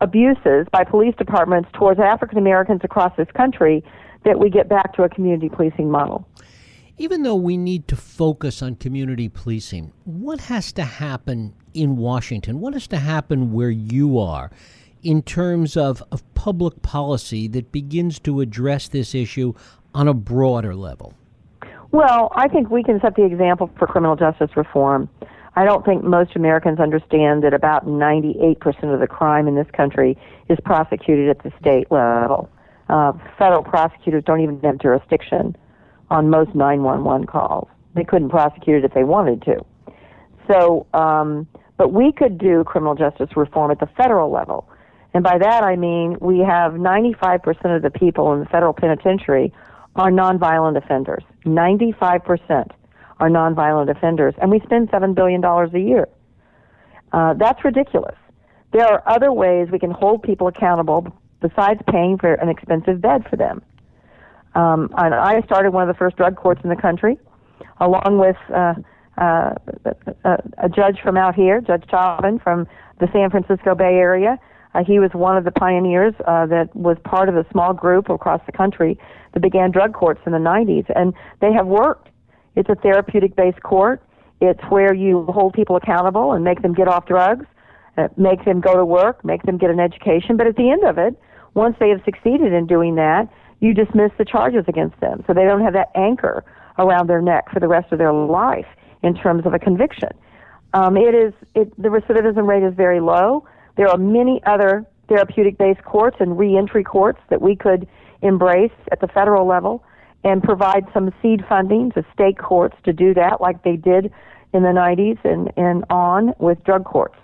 abuses 0.00 0.66
by 0.72 0.82
police 0.82 1.14
departments 1.16 1.68
towards 1.74 2.00
African 2.00 2.38
Americans 2.38 2.80
across 2.82 3.16
this 3.16 3.28
country, 3.36 3.84
that 4.24 4.40
we 4.40 4.50
get 4.50 4.68
back 4.68 4.92
to 4.94 5.04
a 5.04 5.08
community 5.08 5.48
policing 5.48 5.88
model. 5.88 6.26
Even 6.98 7.22
though 7.22 7.36
we 7.36 7.56
need 7.56 7.86
to 7.86 7.94
focus 7.94 8.62
on 8.62 8.74
community 8.74 9.28
policing, 9.28 9.92
what 10.04 10.40
has 10.40 10.72
to 10.72 10.82
happen 10.82 11.54
in 11.72 11.96
Washington? 11.96 12.58
What 12.58 12.74
has 12.74 12.88
to 12.88 12.98
happen 12.98 13.52
where 13.52 13.70
you 13.70 14.18
are 14.18 14.50
in 15.02 15.22
terms 15.22 15.76
of, 15.76 16.02
of 16.10 16.22
public 16.34 16.82
policy 16.82 17.48
that 17.48 17.72
begins 17.72 18.18
to 18.20 18.40
address 18.40 18.88
this 18.88 19.14
issue 19.14 19.54
on 19.94 20.08
a 20.08 20.14
broader 20.14 20.74
level? 20.74 21.14
Well, 21.90 22.30
I 22.34 22.48
think 22.48 22.70
we 22.70 22.82
can 22.82 23.00
set 23.00 23.16
the 23.16 23.24
example 23.24 23.70
for 23.78 23.86
criminal 23.86 24.16
justice 24.16 24.50
reform. 24.56 25.08
I 25.56 25.64
don't 25.64 25.84
think 25.84 26.04
most 26.04 26.36
Americans 26.36 26.78
understand 26.78 27.42
that 27.42 27.54
about 27.54 27.86
98% 27.86 28.94
of 28.94 29.00
the 29.00 29.06
crime 29.06 29.48
in 29.48 29.54
this 29.54 29.66
country 29.72 30.16
is 30.48 30.58
prosecuted 30.64 31.30
at 31.30 31.42
the 31.42 31.50
state 31.60 31.90
level. 31.90 32.48
Uh, 32.88 33.12
federal 33.38 33.62
prosecutors 33.62 34.22
don't 34.24 34.40
even 34.40 34.60
have 34.60 34.78
jurisdiction 34.78 35.56
on 36.10 36.30
most 36.30 36.54
911 36.54 37.26
calls. 37.26 37.68
They 37.94 38.04
couldn't 38.04 38.28
prosecute 38.28 38.76
it 38.76 38.84
if 38.84 38.94
they 38.94 39.04
wanted 39.04 39.42
to. 39.42 39.64
So, 40.50 40.86
um, 40.94 41.46
but 41.76 41.92
we 41.92 42.12
could 42.12 42.38
do 42.38 42.64
criminal 42.64 42.94
justice 42.94 43.36
reform 43.36 43.70
at 43.70 43.80
the 43.80 43.88
federal 43.96 44.30
level. 44.30 44.68
And 45.18 45.24
by 45.24 45.36
that 45.36 45.64
I 45.64 45.74
mean 45.74 46.16
we 46.20 46.38
have 46.38 46.74
95% 46.74 47.74
of 47.74 47.82
the 47.82 47.90
people 47.90 48.32
in 48.34 48.38
the 48.38 48.46
federal 48.46 48.72
penitentiary 48.72 49.52
are 49.96 50.12
nonviolent 50.12 50.76
offenders. 50.76 51.24
95% 51.44 52.70
are 53.18 53.28
nonviolent 53.28 53.90
offenders, 53.90 54.36
and 54.40 54.48
we 54.48 54.60
spend 54.60 54.92
$7 54.92 55.16
billion 55.16 55.42
a 55.44 55.76
year. 55.76 56.08
Uh, 57.10 57.34
that's 57.34 57.64
ridiculous. 57.64 58.14
There 58.72 58.86
are 58.86 59.02
other 59.08 59.32
ways 59.32 59.66
we 59.72 59.80
can 59.80 59.90
hold 59.90 60.22
people 60.22 60.46
accountable 60.46 61.08
besides 61.40 61.80
paying 61.90 62.16
for 62.16 62.34
an 62.34 62.48
expensive 62.48 63.00
bed 63.00 63.26
for 63.28 63.34
them. 63.34 63.60
Um, 64.54 64.88
and 64.98 65.12
I 65.12 65.40
started 65.40 65.72
one 65.72 65.82
of 65.82 65.92
the 65.92 65.98
first 65.98 66.16
drug 66.16 66.36
courts 66.36 66.60
in 66.62 66.70
the 66.70 66.76
country, 66.76 67.18
along 67.80 68.18
with 68.20 68.36
uh, 68.54 68.74
uh, 69.20 69.54
a, 70.24 70.38
a 70.58 70.68
judge 70.68 71.00
from 71.02 71.16
out 71.16 71.34
here, 71.34 71.60
Judge 71.60 71.82
Chauvin 71.90 72.38
from 72.38 72.68
the 73.00 73.08
San 73.12 73.30
Francisco 73.30 73.74
Bay 73.74 73.96
Area. 73.96 74.38
Uh, 74.78 74.84
he 74.84 74.98
was 74.98 75.10
one 75.12 75.36
of 75.36 75.44
the 75.44 75.50
pioneers 75.50 76.14
uh, 76.26 76.46
that 76.46 76.74
was 76.74 76.96
part 77.04 77.28
of 77.28 77.36
a 77.36 77.44
small 77.50 77.72
group 77.72 78.08
across 78.08 78.40
the 78.46 78.52
country 78.52 78.98
that 79.34 79.40
began 79.40 79.70
drug 79.70 79.92
courts 79.92 80.20
in 80.24 80.32
the 80.32 80.38
90s, 80.38 80.86
and 80.94 81.12
they 81.40 81.52
have 81.52 81.66
worked. 81.66 82.08
It's 82.54 82.68
a 82.68 82.76
therapeutic 82.76 83.34
based 83.34 83.62
court. 83.62 84.02
It's 84.40 84.60
where 84.68 84.94
you 84.94 85.24
hold 85.24 85.54
people 85.54 85.74
accountable 85.76 86.32
and 86.32 86.44
make 86.44 86.62
them 86.62 86.74
get 86.74 86.86
off 86.86 87.06
drugs, 87.06 87.44
uh, 87.96 88.08
make 88.16 88.44
them 88.44 88.60
go 88.60 88.76
to 88.76 88.84
work, 88.84 89.24
make 89.24 89.42
them 89.42 89.58
get 89.58 89.70
an 89.70 89.80
education. 89.80 90.36
But 90.36 90.46
at 90.46 90.54
the 90.54 90.70
end 90.70 90.84
of 90.84 90.96
it, 90.96 91.18
once 91.54 91.76
they 91.80 91.88
have 91.88 92.00
succeeded 92.04 92.52
in 92.52 92.66
doing 92.66 92.94
that, 92.94 93.28
you 93.58 93.74
dismiss 93.74 94.12
the 94.16 94.24
charges 94.24 94.64
against 94.68 95.00
them. 95.00 95.24
So 95.26 95.34
they 95.34 95.42
don't 95.42 95.62
have 95.62 95.72
that 95.72 95.88
anchor 95.96 96.44
around 96.78 97.08
their 97.08 97.20
neck 97.20 97.50
for 97.52 97.58
the 97.58 97.66
rest 97.66 97.90
of 97.90 97.98
their 97.98 98.12
life 98.12 98.66
in 99.02 99.16
terms 99.16 99.44
of 99.44 99.54
a 99.54 99.58
conviction. 99.58 100.10
Um, 100.72 100.96
it 100.96 101.14
is 101.14 101.32
it, 101.56 101.74
the 101.82 101.88
recidivism 101.88 102.46
rate 102.46 102.62
is 102.62 102.74
very 102.74 103.00
low. 103.00 103.47
There 103.78 103.88
are 103.88 103.96
many 103.96 104.42
other 104.44 104.84
therapeutic 105.08 105.56
based 105.56 105.84
courts 105.84 106.16
and 106.18 106.36
reentry 106.36 106.82
courts 106.82 107.20
that 107.30 107.40
we 107.40 107.54
could 107.54 107.88
embrace 108.22 108.72
at 108.90 109.00
the 109.00 109.06
federal 109.06 109.46
level 109.46 109.84
and 110.24 110.42
provide 110.42 110.84
some 110.92 111.14
seed 111.22 111.44
funding 111.48 111.92
to 111.92 112.04
state 112.12 112.38
courts 112.38 112.76
to 112.84 112.92
do 112.92 113.14
that, 113.14 113.40
like 113.40 113.62
they 113.62 113.76
did 113.76 114.12
in 114.52 114.64
the 114.64 114.70
90s 114.70 115.18
and, 115.24 115.52
and 115.56 115.84
on 115.90 116.34
with 116.40 116.62
drug 116.64 116.84
courts. 116.84 117.14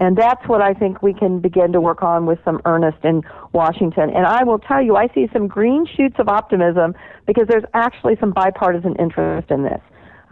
And 0.00 0.16
that's 0.16 0.48
what 0.48 0.60
I 0.60 0.74
think 0.74 1.00
we 1.00 1.14
can 1.14 1.38
begin 1.38 1.70
to 1.72 1.80
work 1.80 2.02
on 2.02 2.26
with 2.26 2.40
some 2.44 2.60
earnest 2.64 3.04
in 3.04 3.22
Washington. 3.52 4.10
And 4.10 4.26
I 4.26 4.42
will 4.42 4.58
tell 4.58 4.82
you, 4.82 4.96
I 4.96 5.06
see 5.14 5.28
some 5.32 5.46
green 5.46 5.86
shoots 5.86 6.16
of 6.18 6.28
optimism 6.28 6.96
because 7.24 7.46
there's 7.46 7.64
actually 7.72 8.16
some 8.18 8.32
bipartisan 8.32 8.96
interest 8.96 9.48
in 9.50 9.62
this. 9.62 9.80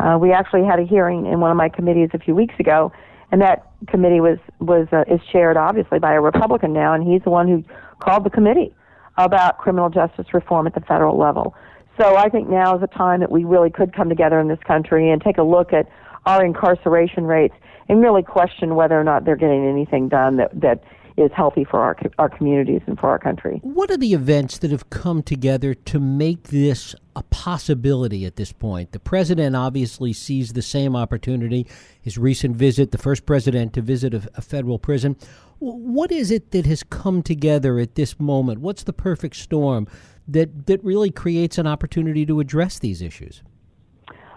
Uh, 0.01 0.19
we 0.21 0.33
actually 0.33 0.65
had 0.65 0.81
a 0.81 0.85
hearing 0.85 1.27
in 1.27 1.39
one 1.39 1.53
of 1.53 1.57
my 1.57 1.69
committees 1.69 2.11
a 2.15 2.19
few 2.19 2.35
weeks 2.35 2.55
ago, 2.59 2.91
and 3.31 3.41
that 3.43 3.71
committee 3.89 4.21
was 4.21 4.39
was 4.61 4.89
uh, 4.93 5.05
is 5.13 5.21
chaired 5.33 5.57
obviously 5.57 5.99
by 5.99 6.15
a 6.15 6.21
Republican 6.21 6.73
now, 6.73 6.95
and 6.95 7.07
he's 7.07 7.23
the 7.23 7.31
one 7.31 7.49
who 7.49 7.65
called 8.01 8.25
the 8.25 8.31
committee 8.31 8.75
about 9.17 9.59
criminal 9.59 9.91
justice 9.91 10.27
reform 10.33 10.67
at 10.67 10.75
the 10.75 10.81
federal 10.81 11.19
level. 11.19 11.55
So 12.01 12.17
I 12.17 12.29
think 12.29 12.49
now 12.49 12.77
is 12.77 12.83
a 12.83 12.87
time 12.87 13.21
that 13.21 13.31
we 13.31 13.45
really 13.45 13.71
could 13.71 13.95
come 13.95 14.09
together 14.09 14.39
in 14.39 14.47
this 14.49 14.61
country 14.67 15.11
and 15.11 15.21
take 15.21 15.39
a 15.39 15.43
look 15.43 15.73
at 15.73 15.89
our 16.27 16.45
incarceration 16.45 17.25
rates 17.25 17.55
and 17.89 18.01
really 18.01 18.23
question 18.23 18.77
whether 18.77 18.99
or 18.99 19.05
not 19.05 19.25
they're 19.25 19.37
getting 19.37 19.67
anything 19.67 20.09
done 20.09 20.37
that 20.37 20.61
that 20.61 20.83
is 21.19 21.33
healthy 21.35 21.65
for 21.65 21.81
our 21.81 21.97
our 22.19 22.29
communities 22.29 22.81
and 22.87 22.99
for 22.99 23.09
our 23.09 23.19
country. 23.19 23.59
What 23.63 23.91
are 23.91 23.97
the 23.97 24.15
events 24.15 24.59
that 24.59 24.71
have 24.71 24.89
come 24.89 25.23
together 25.23 25.75
to 25.75 25.99
make 25.99 26.45
this 26.45 26.95
a 27.17 27.23
possibility 27.25 28.25
at 28.25 28.37
this 28.37 28.53
point? 28.53 28.93
The 28.93 29.01
president 29.01 29.57
obviously 29.57 30.13
sees 30.13 30.53
the 30.53 30.63
same 30.63 30.95
opportunity. 30.95 31.67
His 32.01 32.17
recent 32.17 32.57
visit, 32.57 32.93
the 32.93 32.99
first 32.99 33.27
president 33.27 33.73
to 33.75 33.83
visit 33.83 34.15
a, 34.15 34.29
a 34.37 34.41
federal 34.41 34.79
prison. 34.79 35.17
What 35.59 36.13
is 36.13 36.31
it 36.31 36.53
that 36.53 36.67
has 36.67 36.85
come 36.85 37.23
together 37.23 37.81
at 37.81 37.97
this 37.97 38.21
moment? 38.21 38.61
What's 38.61 38.85
the 38.85 38.93
perfect 38.93 39.35
storm 39.35 39.89
that 40.29 40.67
that 40.67 40.83
really 40.85 41.11
creates 41.11 41.59
an 41.59 41.67
opportunity 41.67 42.25
to 42.27 42.39
address 42.39 42.79
these 42.79 43.03
issues? 43.03 43.43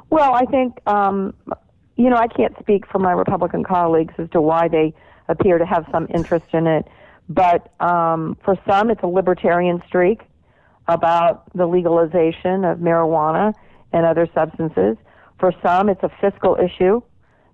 Well, 0.10 0.34
I 0.34 0.46
think 0.46 0.80
um, 0.88 1.36
you 1.96 2.10
know 2.10 2.18
I 2.18 2.28
can't 2.28 2.56
speak 2.60 2.88
for 2.92 2.98
my 2.98 3.12
Republican 3.12 3.64
colleagues 3.64 4.16
as 4.18 4.30
to 4.32 4.42
why 4.42 4.68
they 4.68 4.96
appear 5.32 5.58
to 5.58 5.66
have 5.66 5.86
some 5.92 6.08
interest 6.14 6.46
in 6.54 6.68
it, 6.68 6.88
but 7.30 7.72
um, 7.80 8.38
for 8.44 8.56
some 8.68 8.90
it's 8.90 9.04
a 9.04 9.08
libertarian 9.08 9.82
streak 9.88 10.22
about 10.88 11.44
the 11.56 11.66
legalization 11.66 12.66
of 12.66 12.80
marijuana 12.80 13.54
and 13.94 14.06
other 14.06 14.28
substances. 14.34 14.98
For 15.40 15.54
some, 15.64 15.90
it's 15.90 16.04
a 16.04 16.12
fiscal 16.22 16.56
issue 16.56 17.02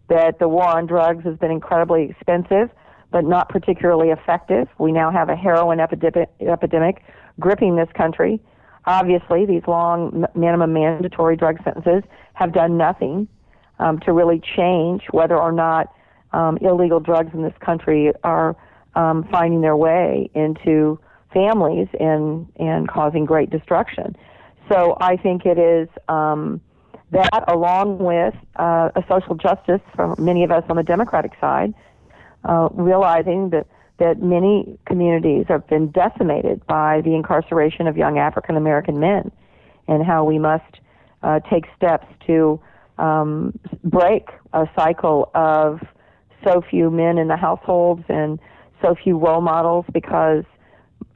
that 0.10 0.40
the 0.40 0.48
war 0.48 0.66
on 0.66 0.86
drugs 0.86 1.24
has 1.26 1.38
been 1.38 1.52
incredibly 1.52 2.10
expensive, 2.10 2.70
but 3.12 3.24
not 3.24 3.50
particularly 3.50 4.10
effective. 4.10 4.68
We 4.78 4.92
now 4.92 5.12
have 5.12 5.30
a 5.30 5.36
heroin 5.36 5.80
epidemic, 5.80 6.30
epidemic 6.42 7.04
gripping 7.40 7.76
this 7.76 7.90
country. 7.96 8.42
Obviously, 8.86 9.46
these 9.46 9.64
long 9.68 10.26
minimum 10.34 10.74
mandatory 10.74 11.36
drug 11.36 11.58
sentences 11.64 12.04
have 12.34 12.54
done 12.54 12.78
nothing 12.78 13.28
um, 13.80 14.00
to 14.00 14.14
really 14.14 14.42
change 14.56 15.04
whether 15.12 15.38
or 15.38 15.52
not 15.52 15.94
um, 16.34 16.58
illegal 16.62 17.00
drugs 17.00 17.34
in 17.34 17.42
this 17.42 17.54
country 17.60 18.12
are 18.24 18.56
um, 18.96 19.28
finding 19.32 19.62
their 19.62 19.78
way 19.78 20.30
into 20.34 21.00
families 21.34 21.88
and 22.00 22.48
and 22.58 22.88
causing 22.88 23.26
great 23.26 23.50
destruction. 23.50 24.16
So 24.70 24.98
I 25.00 25.18
think 25.18 25.46
it 25.46 25.58
is 25.58 25.88
um, 26.10 26.62
that, 27.12 27.46
along 27.48 28.00
with 28.00 28.34
uh, 28.58 28.90
a 28.96 29.04
social 29.08 29.36
justice 29.36 29.82
for 29.96 30.16
many 30.18 30.44
of 30.44 30.52
us 30.52 30.64
on 30.70 30.76
the 30.76 30.84
Democratic 30.84 31.32
side, 31.40 31.74
uh, 32.44 32.70
realizing 32.74 33.50
that 33.52 33.68
that 34.00 34.22
many 34.22 34.78
communities 34.86 35.46
have 35.48 35.68
been 35.68 35.90
decimated 35.90 36.66
by 36.68 37.02
the 37.02 37.16
incarceration 37.16 37.88
of 37.88 37.98
young 37.98 38.20
African 38.20 38.56
American 38.58 39.00
men, 39.00 39.32
and 39.88 40.06
how 40.06 40.24
we 40.24 40.38
must 40.38 40.80
uh, 41.24 41.40
take 41.50 41.66
steps 41.76 42.08
to 42.28 42.60
um, 42.98 43.58
break 43.84 44.30
a 44.54 44.68
cycle 44.76 45.32
of 45.34 45.80
so 46.48 46.62
few 46.62 46.90
men 46.90 47.18
in 47.18 47.28
the 47.28 47.36
households 47.36 48.04
and 48.10 48.40
so 48.82 48.96
few 49.04 49.18
role 49.18 49.42
models 49.42 49.86
because 49.92 50.44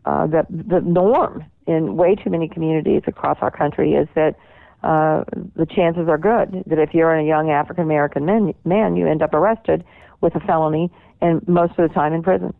uh, 0.06 0.28
the 0.28 0.46
the 0.50 0.82
norm 0.82 1.46
in 1.68 1.96
way 1.96 2.16
too 2.16 2.30
many 2.30 2.48
communities 2.48 3.04
across 3.08 3.38
our 3.42 3.52
country 3.52 3.94
is 3.94 4.08
that 4.16 4.36
uh, 4.84 5.24
the 5.56 5.66
chances 5.66 6.08
are 6.08 6.18
good 6.18 6.64
that 6.66 6.80
if 6.80 6.94
you're 6.94 7.14
a 7.14 7.24
young 7.24 7.52
African 7.52 7.84
American 7.84 8.26
man, 8.26 8.54
man, 8.66 8.96
you 8.96 9.08
end 9.08 9.22
up 9.22 9.34
arrested 9.34 9.84
with 10.22 10.36
a 10.36 10.40
felony 10.40 10.92
and 11.22 11.48
most 11.48 11.72
of 11.78 11.88
the 11.88 11.94
time 11.94 12.14
in 12.14 12.24
prison. 12.24 12.54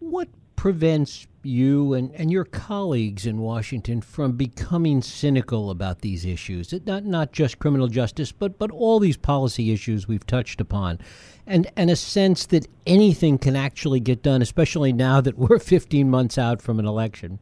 What 0.00 0.28
prevents 0.60 1.26
you 1.42 1.94
and, 1.94 2.14
and 2.14 2.30
your 2.30 2.44
colleagues 2.44 3.24
in 3.24 3.38
Washington 3.38 4.02
from 4.02 4.32
becoming 4.32 5.00
cynical 5.00 5.70
about 5.70 6.02
these 6.02 6.26
issues? 6.26 6.74
Not 6.84 7.06
not 7.06 7.32
just 7.32 7.58
criminal 7.58 7.88
justice, 7.88 8.30
but 8.30 8.58
but 8.58 8.70
all 8.70 9.00
these 9.00 9.16
policy 9.16 9.72
issues 9.72 10.06
we've 10.06 10.26
touched 10.26 10.60
upon, 10.60 10.98
and 11.46 11.66
and 11.78 11.88
a 11.88 11.96
sense 11.96 12.44
that 12.44 12.66
anything 12.86 13.38
can 13.38 13.56
actually 13.56 14.00
get 14.00 14.22
done, 14.22 14.42
especially 14.42 14.92
now 14.92 15.22
that 15.22 15.38
we're 15.38 15.58
15 15.76 16.10
months 16.10 16.36
out 16.36 16.60
from 16.60 16.78
an 16.78 16.84
election. 16.84 17.38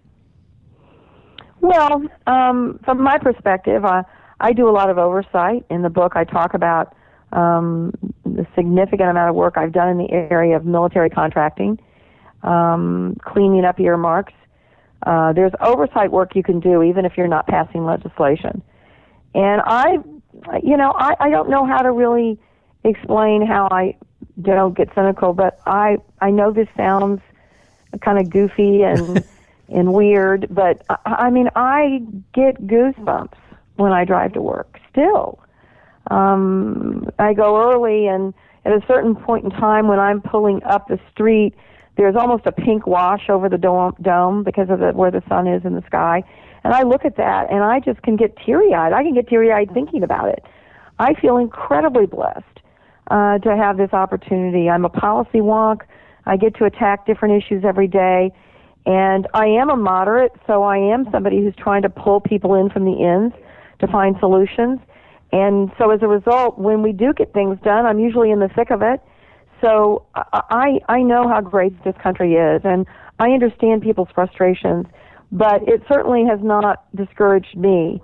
Well, 1.60 2.04
um, 2.28 2.78
from 2.84 3.02
my 3.02 3.18
perspective, 3.18 3.84
uh, 3.84 4.04
I 4.38 4.52
do 4.52 4.68
a 4.68 4.70
lot 4.70 4.90
of 4.90 4.98
oversight. 4.98 5.66
In 5.70 5.82
the 5.82 5.90
book, 5.90 6.12
I 6.14 6.22
talk 6.22 6.54
about 6.54 6.94
um, 7.32 7.92
the 8.24 8.46
significant 8.54 9.10
amount 9.10 9.30
of 9.30 9.34
work 9.34 9.54
I've 9.56 9.72
done 9.72 9.88
in 9.88 9.98
the 9.98 10.12
area 10.12 10.54
of 10.54 10.64
military 10.64 11.10
contracting, 11.10 11.80
um, 12.42 13.16
cleaning 13.20 13.64
up 13.64 13.80
earmarks. 13.80 14.32
Uh, 15.04 15.32
there's 15.32 15.52
oversight 15.60 16.10
work 16.10 16.34
you 16.34 16.42
can 16.42 16.60
do 16.60 16.82
even 16.82 17.04
if 17.04 17.16
you're 17.16 17.28
not 17.28 17.46
passing 17.46 17.84
legislation. 17.84 18.62
And 19.34 19.62
I, 19.64 19.98
you 20.62 20.76
know, 20.76 20.92
I, 20.96 21.14
I 21.20 21.30
don't 21.30 21.48
know 21.48 21.64
how 21.64 21.78
to 21.78 21.92
really 21.92 22.38
explain 22.84 23.46
how 23.46 23.68
I 23.70 23.96
don't 24.40 24.76
get 24.76 24.88
cynical, 24.94 25.32
but 25.32 25.60
I 25.66 25.98
I 26.20 26.30
know 26.30 26.52
this 26.52 26.68
sounds 26.76 27.20
kind 28.00 28.18
of 28.18 28.30
goofy 28.30 28.82
and 28.82 29.24
and 29.68 29.92
weird, 29.92 30.46
but 30.50 30.84
I, 30.88 30.96
I 31.04 31.30
mean 31.30 31.48
I 31.54 32.02
get 32.34 32.66
goosebumps 32.66 33.38
when 33.76 33.92
I 33.92 34.04
drive 34.04 34.32
to 34.32 34.40
work 34.40 34.80
still 34.90 35.38
um, 36.10 37.08
I 37.18 37.34
go 37.34 37.70
early, 37.70 38.06
and 38.06 38.34
at 38.64 38.72
a 38.72 38.84
certain 38.86 39.14
point 39.14 39.44
in 39.44 39.50
time, 39.50 39.88
when 39.88 39.98
I'm 39.98 40.20
pulling 40.20 40.62
up 40.64 40.88
the 40.88 40.98
street, 41.12 41.54
there's 41.98 42.14
almost 42.14 42.46
a 42.46 42.52
pink 42.52 42.86
wash 42.86 43.28
over 43.28 43.48
the 43.48 43.58
dome, 43.58 43.92
dome 44.00 44.44
because 44.44 44.70
of 44.70 44.78
the, 44.78 44.92
where 44.92 45.10
the 45.10 45.22
sun 45.28 45.48
is 45.48 45.64
in 45.64 45.74
the 45.74 45.82
sky. 45.86 46.22
And 46.62 46.72
I 46.72 46.84
look 46.84 47.04
at 47.04 47.16
that, 47.16 47.50
and 47.50 47.64
I 47.64 47.80
just 47.80 48.02
can 48.02 48.16
get 48.16 48.36
teary 48.44 48.72
eyed. 48.72 48.92
I 48.92 49.02
can 49.02 49.14
get 49.14 49.28
teary 49.28 49.52
eyed 49.52 49.70
thinking 49.74 50.04
about 50.04 50.28
it. 50.28 50.44
I 51.00 51.14
feel 51.14 51.36
incredibly 51.36 52.06
blessed 52.06 52.44
uh, 53.10 53.38
to 53.38 53.56
have 53.56 53.78
this 53.78 53.92
opportunity. 53.92 54.70
I'm 54.70 54.84
a 54.84 54.88
policy 54.88 55.40
wonk. 55.40 55.80
I 56.24 56.36
get 56.36 56.54
to 56.56 56.66
attack 56.66 57.04
different 57.04 57.42
issues 57.42 57.64
every 57.64 57.88
day. 57.88 58.32
And 58.86 59.26
I 59.34 59.46
am 59.46 59.68
a 59.68 59.76
moderate, 59.76 60.32
so 60.46 60.62
I 60.62 60.76
am 60.76 61.10
somebody 61.10 61.42
who's 61.42 61.56
trying 61.56 61.82
to 61.82 61.90
pull 61.90 62.20
people 62.20 62.54
in 62.54 62.70
from 62.70 62.84
the 62.84 63.04
ends 63.04 63.34
to 63.80 63.88
find 63.88 64.16
solutions. 64.20 64.78
And 65.32 65.72
so 65.78 65.90
as 65.90 66.00
a 66.02 66.08
result, 66.08 66.58
when 66.58 66.82
we 66.82 66.92
do 66.92 67.12
get 67.12 67.32
things 67.32 67.58
done, 67.64 67.86
I'm 67.86 67.98
usually 67.98 68.30
in 68.30 68.38
the 68.38 68.48
thick 68.48 68.70
of 68.70 68.82
it. 68.82 69.00
So 69.60 70.06
I, 70.14 70.78
I 70.88 71.02
know 71.02 71.28
how 71.28 71.40
great 71.40 71.72
this 71.84 71.94
country 72.02 72.34
is, 72.34 72.62
and 72.64 72.86
I 73.18 73.30
understand 73.30 73.82
people's 73.82 74.08
frustrations, 74.14 74.86
but 75.32 75.66
it 75.66 75.82
certainly 75.92 76.24
has 76.26 76.38
not 76.42 76.84
discouraged 76.94 77.56
me 77.56 78.00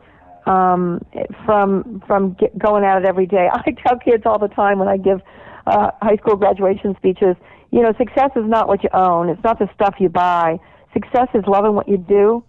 um, 0.46 1.00
from 1.44 2.02
from 2.06 2.34
get, 2.34 2.58
going 2.58 2.84
at 2.84 2.98
it 2.98 3.06
every 3.06 3.26
day. 3.26 3.48
I 3.52 3.74
tell 3.86 3.98
kids 3.98 4.24
all 4.26 4.38
the 4.38 4.48
time 4.48 4.78
when 4.78 4.88
I 4.88 4.96
give 4.96 5.20
uh, 5.66 5.90
high 6.02 6.16
school 6.16 6.36
graduation 6.36 6.94
speeches, 6.96 7.36
you 7.70 7.82
know, 7.82 7.92
success 7.98 8.30
is 8.36 8.44
not 8.46 8.68
what 8.68 8.82
you 8.82 8.90
own. 8.92 9.28
It's 9.28 9.42
not 9.42 9.58
the 9.58 9.68
stuff 9.74 9.94
you 9.98 10.08
buy. 10.08 10.58
Success 10.92 11.28
is 11.34 11.44
loving 11.46 11.74
what 11.74 11.88
you 11.88 11.98
do 11.98 12.44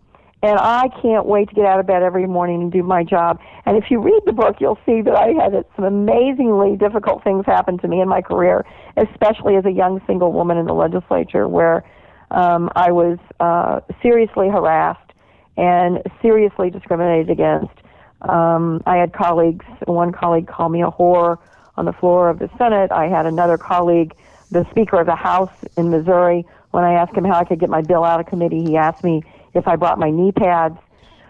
and 0.45 0.59
I 0.59 0.89
can't 1.01 1.25
wait 1.25 1.49
to 1.49 1.55
get 1.55 1.65
out 1.65 1.79
of 1.79 1.87
bed 1.87 2.03
every 2.03 2.27
morning 2.27 2.61
and 2.61 2.71
do 2.71 2.83
my 2.83 3.03
job. 3.03 3.39
And 3.65 3.75
if 3.77 3.89
you 3.89 3.99
read 3.99 4.21
the 4.27 4.31
book, 4.31 4.57
you'll 4.59 4.77
see 4.85 5.01
that 5.01 5.15
I 5.15 5.29
had 5.29 5.65
some 5.75 5.85
amazingly 5.85 6.77
difficult 6.77 7.23
things 7.23 7.47
happen 7.47 7.79
to 7.79 7.87
me 7.87 7.99
in 7.99 8.07
my 8.07 8.21
career, 8.21 8.63
especially 8.95 9.55
as 9.55 9.65
a 9.65 9.71
young 9.71 10.01
single 10.05 10.31
woman 10.31 10.57
in 10.57 10.67
the 10.67 10.73
legislature, 10.73 11.47
where 11.47 11.83
um, 12.29 12.69
I 12.75 12.91
was 12.91 13.17
uh, 13.39 13.79
seriously 14.03 14.47
harassed 14.47 15.13
and 15.57 16.03
seriously 16.21 16.69
discriminated 16.69 17.31
against. 17.31 17.73
Um, 18.21 18.83
I 18.85 18.97
had 18.97 19.13
colleagues, 19.13 19.65
one 19.85 20.11
colleague 20.11 20.47
called 20.47 20.71
me 20.71 20.83
a 20.83 20.91
whore 20.91 21.39
on 21.75 21.85
the 21.85 21.93
floor 21.93 22.29
of 22.29 22.37
the 22.37 22.51
Senate. 22.59 22.91
I 22.91 23.07
had 23.07 23.25
another 23.25 23.57
colleague, 23.57 24.13
the 24.51 24.69
Speaker 24.69 24.99
of 24.99 25.07
the 25.07 25.15
House 25.15 25.53
in 25.75 25.89
Missouri, 25.89 26.45
when 26.75 26.83
I 26.83 26.95
asked 26.95 27.15
him 27.15 27.23
how 27.23 27.39
I 27.39 27.45
could 27.45 27.61
get 27.61 27.69
my 27.69 27.81
bill 27.81 28.03
out 28.03 28.19
of 28.19 28.25
committee, 28.25 28.61
he 28.61 28.75
asked 28.75 29.01
me 29.01 29.23
if 29.55 29.67
I 29.67 29.75
brought 29.75 29.99
my 29.99 30.09
knee 30.09 30.31
pads. 30.31 30.77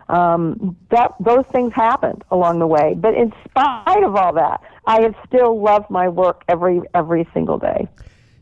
Um, 0.08 0.78
that 0.92 1.14
those 1.20 1.46
things 1.52 1.74
happened 1.74 2.24
along 2.30 2.60
the 2.60 2.68
way, 2.68 2.94
but 2.96 3.16
in 3.16 3.34
spite 3.50 4.04
of 4.04 4.16
all 4.16 4.34
that, 4.34 4.62
I 4.86 5.02
have 5.02 5.16
still 5.26 5.60
loved 5.60 5.90
my 5.90 6.10
work 6.10 6.44
every 6.48 6.82
every 6.94 7.28
single 7.34 7.58
day. 7.58 7.88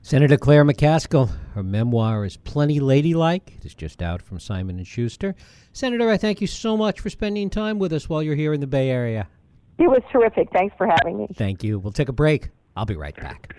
Senator 0.01 0.35
Claire 0.35 0.65
McCaskill, 0.65 1.29
her 1.53 1.63
memoir 1.63 2.25
is 2.25 2.35
Plenty 2.35 2.81
Ladylike. 2.81 3.53
It 3.55 3.65
is 3.65 3.73
just 3.73 4.01
out 4.01 4.21
from 4.21 4.37
Simon 4.41 4.77
and 4.77 4.85
Schuster. 4.85 5.33
Senator, 5.71 6.09
I 6.09 6.17
thank 6.17 6.41
you 6.41 6.47
so 6.47 6.75
much 6.75 6.99
for 6.99 7.09
spending 7.09 7.49
time 7.49 7.79
with 7.79 7.93
us 7.93 8.09
while 8.09 8.21
you're 8.21 8.35
here 8.35 8.51
in 8.51 8.59
the 8.59 8.67
Bay 8.67 8.89
Area. 8.89 9.29
It 9.77 9.87
was 9.87 10.01
terrific. 10.11 10.49
Thanks 10.51 10.75
for 10.77 10.87
having 10.87 11.17
me. 11.17 11.27
Thank 11.35 11.63
you. 11.63 11.79
We'll 11.79 11.93
take 11.93 12.09
a 12.09 12.13
break. 12.13 12.49
I'll 12.75 12.85
be 12.85 12.97
right 12.97 13.15
back. 13.15 13.55